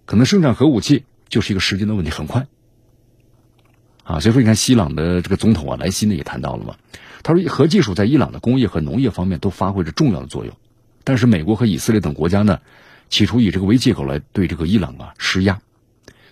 [0.06, 2.48] 可能生产核武器就是一个时间的问题，很快，
[4.04, 6.76] 啊，所以说你看伊朗的这个总统啊莱西呢也谈到了嘛，
[7.24, 10.54] 他说核技术在伊朗的工业和农业方面都发挥着重要的作用，
[11.06, 12.60] 但是美国和以色列等国家呢
[13.08, 15.62] 企图以这个为借口来对这个伊朗啊施压，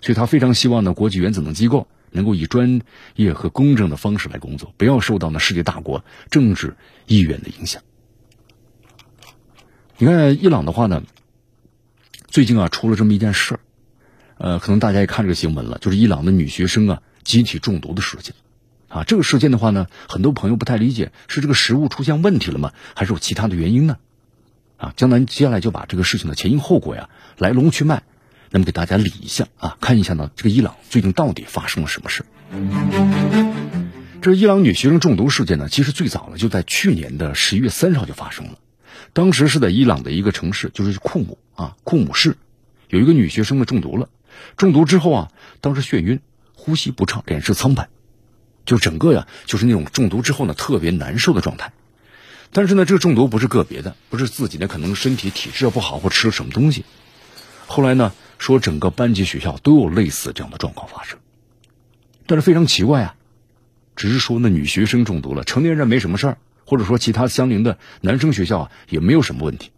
[0.02, 1.88] 所以他非常希望呢国际原子能机构。
[2.14, 2.82] 能够以专
[3.16, 6.76] 业和公正的方式来工作，不要受到呢世界大国政治
[7.06, 7.80] 意愿的影响。
[9.96, 11.04] 你看伊朗的话呢，
[12.26, 13.60] 最近啊出了这么一件事儿，
[14.36, 18.34] 呃，可能大家也看这个新闻了，就是伊朗的女学生啊集体中毒的事件。
[18.88, 22.74] 啊，这个事件的话呢，很多朋友不太理解，是这个食物出现问题了吗？
[22.94, 23.96] 还是有其他的原因呢？
[24.76, 28.02] 啊，江南接下来就把这个事情的前因后果呀、来龙去脉。
[28.54, 32.22] 那么给大家理一下啊，看一下呢，这个伊朗最近到底发生了什么事？
[34.20, 38.58] 这伊朗女学生中毒事件呢，其实最早呢就在去年的十一月三十号就发生了。
[39.14, 42.36] 当时是在伊朗的一个城市，就是库姆啊，库姆市，
[42.88, 44.10] 有一个女学生呢中毒了。
[44.58, 45.32] 中毒之后啊，
[45.62, 46.20] 当时眩晕、
[46.54, 47.88] 呼吸不畅、脸色苍白，
[48.66, 51.72] 就整个呀就是那种中毒之后呢特别难受的状态。
[52.52, 56.84] 但是呢，这个中毒不是个别的，不是自己呢可能身体体质不好或吃了什么东西。
[57.66, 61.18] 后来呢说整个班级学校都有类似这样的状况发生，
[62.26, 63.14] 但是非常奇怪啊，
[63.96, 69.70] 只是说那女学生中毒了，成年人没什么事儿，或者说其他相邻的男生学校啊也没有什么问题。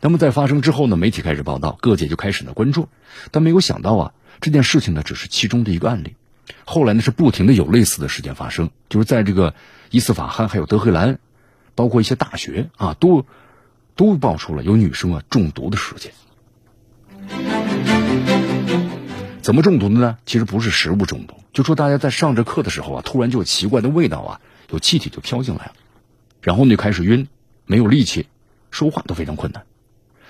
[0.00, 2.88] 那么在发生之后呢，媒体开始报道，各界就开始呢关注，
[3.30, 6.14] 但没有想到啊，这件事情呢只是其中的一个案例。
[6.66, 9.54] 后来呢是不停的有类似的事件发生，就是在这个
[9.90, 11.18] 伊斯法罕还有德黑兰，
[11.74, 13.24] 包括一些大学啊，都
[13.96, 16.12] 都爆出了有女生啊中毒的事件。
[19.44, 20.16] 怎么中毒的呢？
[20.24, 24.40] 其实不是食物中毒，就说大家在上着课的时候啊，突然就有奇怪的味道啊，
[24.70, 25.72] 有气体就飘进来了，
[26.40, 27.28] 然后呢就开始晕，
[27.66, 28.26] 没有力气，
[28.70, 29.66] 说话都非常困难。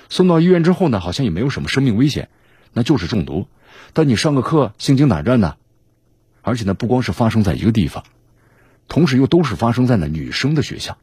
[0.08, 2.28] 送到医院之后呢，好像也没有什么生命危险，
[2.72, 3.46] 那就是中毒。
[3.92, 5.54] 但你上个课心惊胆战呢，
[6.42, 8.02] 而且呢，不光是发生在一个地方，
[8.88, 10.98] 同时又都是发生在呢女生的学校。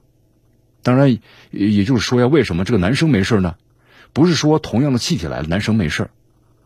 [0.84, 1.18] 当然，
[1.49, 3.55] 也就是说呀，为什么这个男生没事呢？
[4.12, 6.09] 不是说同样的气体来了，男生没事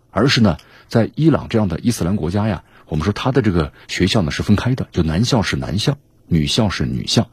[0.09, 0.57] 而是呢，
[0.87, 7.29] 在伊朗这样的伊斯兰国家呀，我们说他的这个学校呢是分开的，就男校是男校，女校是女校。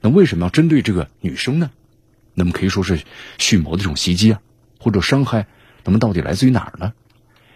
[0.00, 1.70] 那为什么要针对这个女生呢？
[2.34, 3.00] 那么可以说是
[3.38, 4.40] 蓄谋的这种袭击啊，
[4.78, 5.46] 或者伤害，
[5.84, 6.92] 那么到底来自于哪儿呢？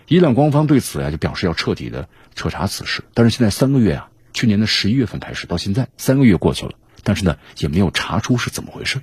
[0.07, 3.03] 伊朗官方对此呀就表示要彻底的彻查此事。
[3.13, 6.73] 但是现在三个月啊，去年的十一月份开始到现在三个月过去了，
[7.03, 9.01] 但是呢也没有查出是怎么回事。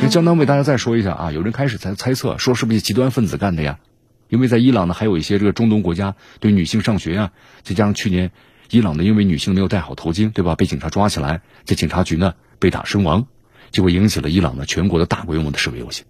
[0.00, 3.78] 那江当为大家再说一下啊，有人开始猜猜测说是不是极端分子干的呀？
[4.32, 8.32] 因为在伊朗呢还有一些这个中东国家对女性上学啊，再加上去年
[8.70, 10.54] 伊朗呢因为女性没有戴好头巾，对吧？
[10.54, 13.26] 被警察抓起来，在警察局呢被打身亡。
[13.70, 16.04] 就会引起了伊朗的全国的大规模的示威游行。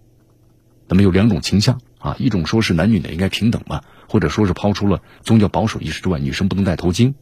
[0.89, 7.13] 那么有两种倾向啊，一种说是男女呢应该平等嘛，或者说是抛出了宗教保守意识之外，女生不能戴头巾，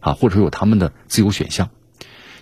[0.00, 1.70] 啊，或者有他们的自由选项。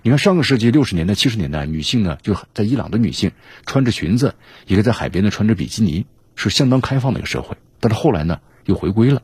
[0.03, 3.31] 你看上个世纪六十年代、七十年代，女性呢就在伊朗的女性
[3.65, 4.35] 穿着裙子，
[4.67, 6.05] 一个在海边呢穿着比基尼，
[6.35, 7.57] 是相当开放的一个社会。
[7.81, 9.23] 但是后来呢又回归了。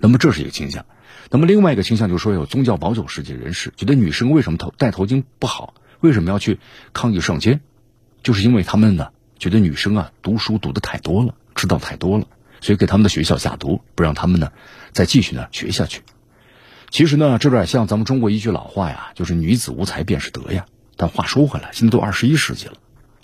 [0.00, 0.86] 那么这是一个倾向。
[1.30, 5.74] 那么另外一个倾向就是说有宗教保守世界人士觉得女生为什么头戴头巾不好？
[6.00, 6.60] 为什么要去
[6.92, 7.60] 抗议上街？
[8.22, 12.26] 就是因为他们呢觉得女生啊读书读的太多了，知道太多了，
[12.60, 14.52] 所以给他们的学校下毒，不让他们呢
[14.92, 16.02] 再继续呢学下去。
[16.90, 20.66] 其实呢，这有点像咱们中国一句老话呀，就是“女子无才便是德”呀。
[20.96, 22.74] 但话说回来，现在都二十一世纪了，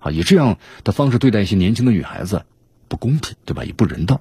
[0.00, 2.44] 啊，以这样的方式对待一些年轻的女孩子，
[2.92, 3.64] 不公平，对吧？
[3.64, 4.20] 也不人道。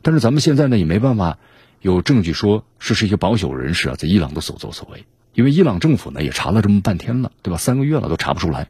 [0.00, 1.38] 但是咱们现在呢，也没办法
[1.80, 5.04] 有证据说是是一些保守人士啊在伊朗的所作所为。
[5.34, 7.56] 因为伊朗政府呢也查了这么半天了，对吧？
[7.58, 8.68] 三个月了都查不出来。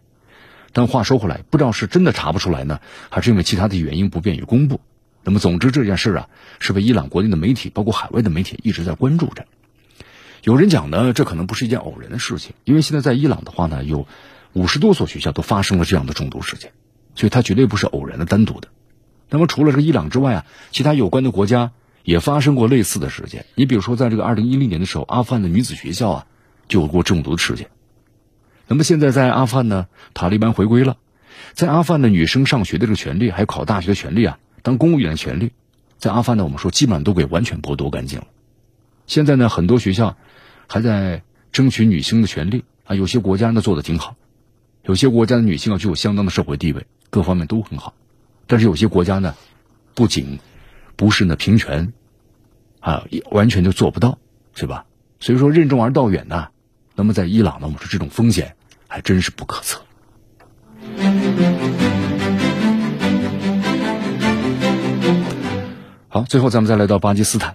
[0.73, 4.81] 但话说回来，不知道是真的查不出来呢，还是因为其他的原因不便于公布。
[5.23, 6.29] 那么，总之这件事啊，
[6.61, 9.45] 是被伊朗国内的媒体，包括海外的媒体一直在关注着。
[10.45, 14.07] 有人讲呢，这可能不是一件偶然的事情，因为现在在伊朗的话呢，有
[14.55, 16.73] 五十多所学校都发生了这样的中毒事件，
[17.15, 18.69] 所以它绝对不是偶然的、单独的。
[19.31, 21.73] 那么，除了这个伊朗之外啊，其他有关的国家
[22.03, 23.47] 也发生过类似的事件。
[23.55, 26.27] 你比如说，在这个二零一零年的时候，阿富汗的女子学校啊。
[26.71, 27.67] 就有过中毒的事件。
[28.69, 30.99] 那么现在在阿富汗呢，塔利班回归了，
[31.53, 35.51] 在阿富汗的女生上学的这个权利，还有考大学的权利啊，当公务员的权利，
[35.99, 38.27] 在阿富汗呢，我们说基本上都给完全剥夺干净了。
[39.09, 40.17] 现在呢，很多学校
[40.69, 44.15] 还在争取女性的权利啊，有些国家呢做的挺好，
[44.85, 47.95] 有些国家的女性啊具有相当的社会地位，各方面都很好。
[48.51, 49.37] 但是有些国家呢，
[49.95, 50.41] 不仅
[50.97, 51.93] 不是呢平权
[52.81, 54.19] 啊，完全就做不到，
[54.57, 54.87] 是吧？
[55.21, 56.49] 所以说任重而道远呐。
[56.97, 58.57] 那么在伊朗呢，我们说这种风险
[58.89, 59.81] 还真是不可测。
[66.09, 67.55] 好，最后咱们再来到巴基斯坦。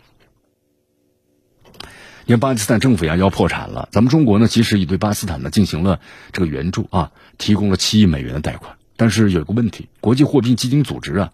[2.25, 5.99] 因为巴基斯坦政府呀要破产了，咱们中国呢其实已对巴基斯坦呢进行了
[6.31, 8.77] 这个援助啊，提供了七亿美元的贷款。
[8.97, 11.33] 但是有一个问题，国际货币基金组织啊，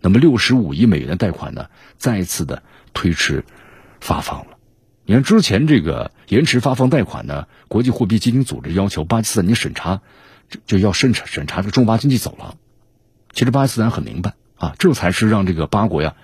[0.00, 3.44] 那么六十五亿美元的贷款呢，再次的推迟
[4.00, 4.58] 发放了。
[5.04, 10.02] 你看，之前这个延迟发放贷款呢，国际货币基金组织要求巴基斯坦你审查，
[10.66, 12.56] 就要审查审查这个中巴经济走廊。
[13.32, 16.14] 其实巴基斯坦很明白啊，这才是让这个巴国呀，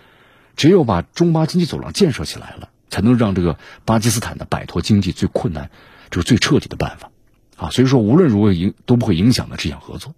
[0.56, 5.70] 只有把中巴经济走廊建设起来了，才能让这个巴基斯坦呢摆脱经济最困难、
[6.10, 7.10] 就是最彻底的办法
[7.56, 7.70] 啊。
[7.70, 10.14] 所以说，无论如何影都不会影响的这项合作。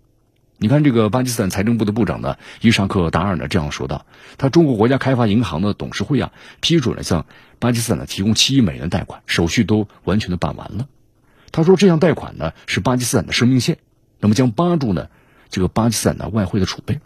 [0.59, 4.07] 你看这个巴基斯坦财政部的部长呢，伊沙克达尔呢这样说道
[4.39, 7.27] ：“他中国国家开发银行的董事会啊，批准了向
[7.59, 10.89] 巴基斯坦呢提供七亿美元贷款，手续都完全的办完了。
[11.53, 13.77] 他说这项贷款呢是巴基斯坦的生命线，
[14.19, 15.09] 那么将帮助呢
[15.51, 17.01] 这个巴基斯坦的外汇的储备。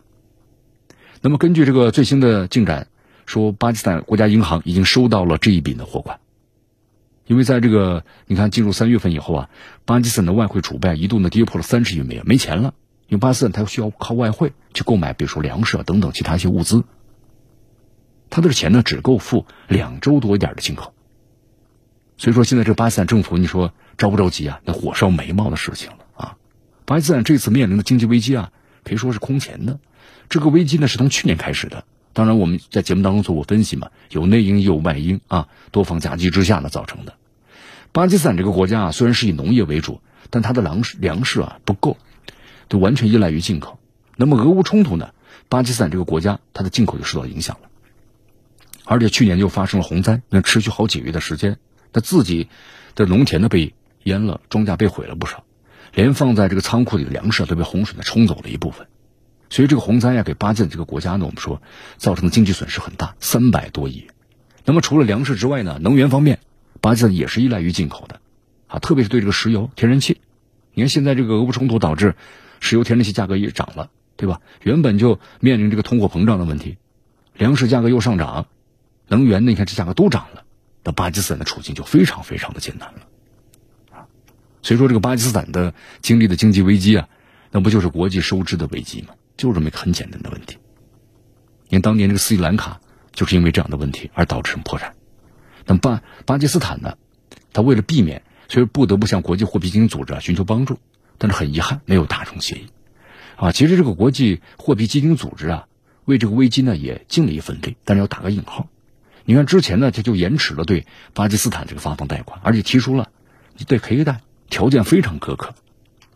[1.21, 2.87] 那么根据这个最新的进展，
[3.27, 6.21] 说巴基斯坦国家银行已经收到了这一笔的货款，
[7.27, 9.51] 因为在这个你看进入三月份以后啊，
[9.85, 12.75] 巴基斯坦的外汇储备一度呢跌破了三十亿美元，没钱了。”
[13.11, 16.85] 因为巴基斯坦它需要靠外汇去购买，比如说粮食啊等等其他一些物资，
[18.31, 20.95] 他的钱呢只够付两周多一点的进口，
[22.17, 24.61] 所以说现在这巴基斯坦政府，你说着不着急啊？
[24.65, 26.37] 那火烧眉毛的事情了啊！
[26.85, 28.53] 巴基斯坦这次面临的经济危机啊，
[28.85, 29.81] 可以说是空前的。
[30.29, 37.15] 这个危机呢是从去年开始的，当然我们在节目当中做过分析嘛，有内因也有外因啊，多方夹击之下呢造成的。
[37.91, 40.01] 巴基斯坦这个国家啊，虽然是以农业为主，
[40.31, 41.97] 但它的粮食粮食啊不够。
[42.71, 43.81] 都完全依赖于进口，
[44.17, 45.13] 那么俄乌冲突呢？
[45.49, 47.69] 巴基斯坦这个国家，它的进口就受到影响了，
[48.85, 51.59] 而且去年就发生了洪灾，那持续好几个月的时间，
[51.93, 52.49] 他自己
[52.95, 55.43] 的农田呢被淹了，庄稼被毁了不少，
[55.93, 58.87] 连放在这个仓库里的粮食都被洪水呢冲走了一部分，
[59.49, 61.61] 所以这个洪灾呀，给巴基斯坦这个国家呢，我们说
[61.97, 64.07] 造成的经济损失很大，三百多亿。
[64.65, 66.39] 那么除了粮食之外呢，能源方面，
[66.81, 68.21] 巴基斯坦也是依赖于进口的，
[68.69, 70.21] 啊，特别是对这个石油、天然气，
[70.75, 72.15] 你看现在这个俄乌冲突导致。
[72.61, 74.41] 石油、天然气价格也涨了，对吧？
[74.63, 76.77] 原本就面临这个通货膨胀的问题，
[77.35, 78.47] 粮食价格又上涨，
[79.09, 79.51] 能源呢？
[79.51, 80.45] 你看这价格都涨了，
[80.85, 83.01] 那巴基斯坦的处境就非常非常的艰难了，
[83.91, 84.07] 啊！
[84.63, 87.09] 所以说这个巴基斯坦的经历的经济危机啊，
[87.51, 89.15] 那不就是国际收支的危机吗？
[89.37, 90.59] 就这么一个很简单的问题。
[91.69, 92.81] 你看当年这个斯里兰卡
[93.13, 94.95] 就是因为这样的问题而导致破产，
[95.65, 96.99] 那么巴巴基斯坦呢，
[97.55, 100.79] 他为了避免，所以不得不向国际货币基金组织啊寻求帮助。
[101.23, 102.69] 但是很遗憾，没有达成协议，
[103.37, 105.69] 啊，其实这个国际货币基金组织啊，
[106.07, 108.69] 为这个危机呢也尽了一份力，但是要打个引号。
[109.27, 113.11] 你看之前呢，他就延迟了对巴基斯坦这个发放贷款，而且提出了
[113.55, 115.55] 你得可以贷，条件非常苛刻，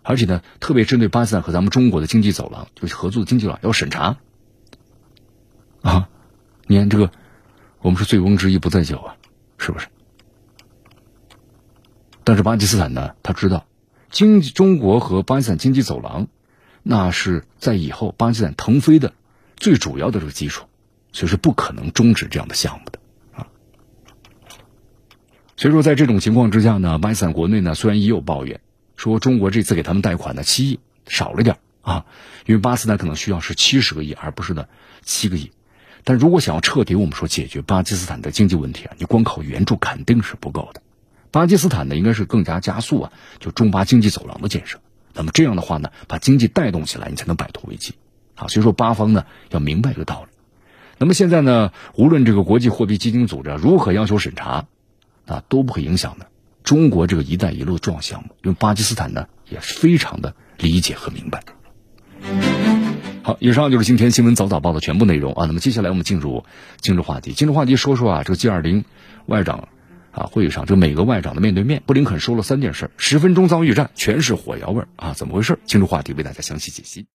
[0.03, 4.17] 而且呢，特别针对巴基斯坦和咱们中国的经济走廊，就是合作的经济走廊要审查。
[5.83, 6.09] 啊，
[6.67, 7.11] 你看这个，
[7.81, 9.17] 我们说醉翁之意不在酒啊，
[9.59, 9.89] 是不是？
[12.25, 13.67] 但是巴基斯坦呢，他知道。
[14.15, 16.29] 经济中国和巴基斯坦经济走廊，
[16.85, 19.13] 那是在以后巴基斯坦腾飞的
[19.57, 20.67] 最主要的这个基础，
[21.11, 23.01] 所以是不可能终止这样的项目的
[23.33, 23.49] 啊。
[25.57, 28.61] 所以说，在这种情况之下呢，巴基斯坦国内呢虽然也有抱怨，
[28.95, 32.07] 说中国这次给他们贷款呢七亿少了点啊，
[32.47, 34.69] 因为巴基斯坦可能需要是七十个亿，而不是呢
[35.03, 35.51] 七个亿。
[36.05, 40.84] 但如果想要彻底我们说解决巴基斯坦的经济问题啊，你光靠援助肯定是不够的。
[41.35, 44.79] 巴基斯坦呢，应该是更加加速啊，就中巴经济走廊的建设。
[45.15, 47.95] 那么这样的话呢，把经济带动起来，你才能摆脱危机。
[48.37, 50.31] 啊，所以说巴方呢要明白一个道理。
[50.97, 54.67] 那么现在呢，无论这个国际货币基金组织如何要求审查，
[55.27, 56.29] 啊，都不会影响的
[56.63, 61.43] 中国这个“一带一路”重要项目，因为巴基斯坦呢也是非常的理解和明白。
[63.25, 65.47] 好，以上就是今天新闻早早报的全部内容啊。
[65.47, 66.45] 那么接下来我们进入
[66.81, 68.85] 今日话题，今日话题说说啊，这个 G 二零
[69.27, 69.67] 外长。
[70.15, 75.59] 啊，会议上这美俄外长的面对面，布林肯说了三件事，十分钟遭遇战，全是火药味儿啊，怎么回事？
[75.67, 77.07] 进入话题为大家详细解析。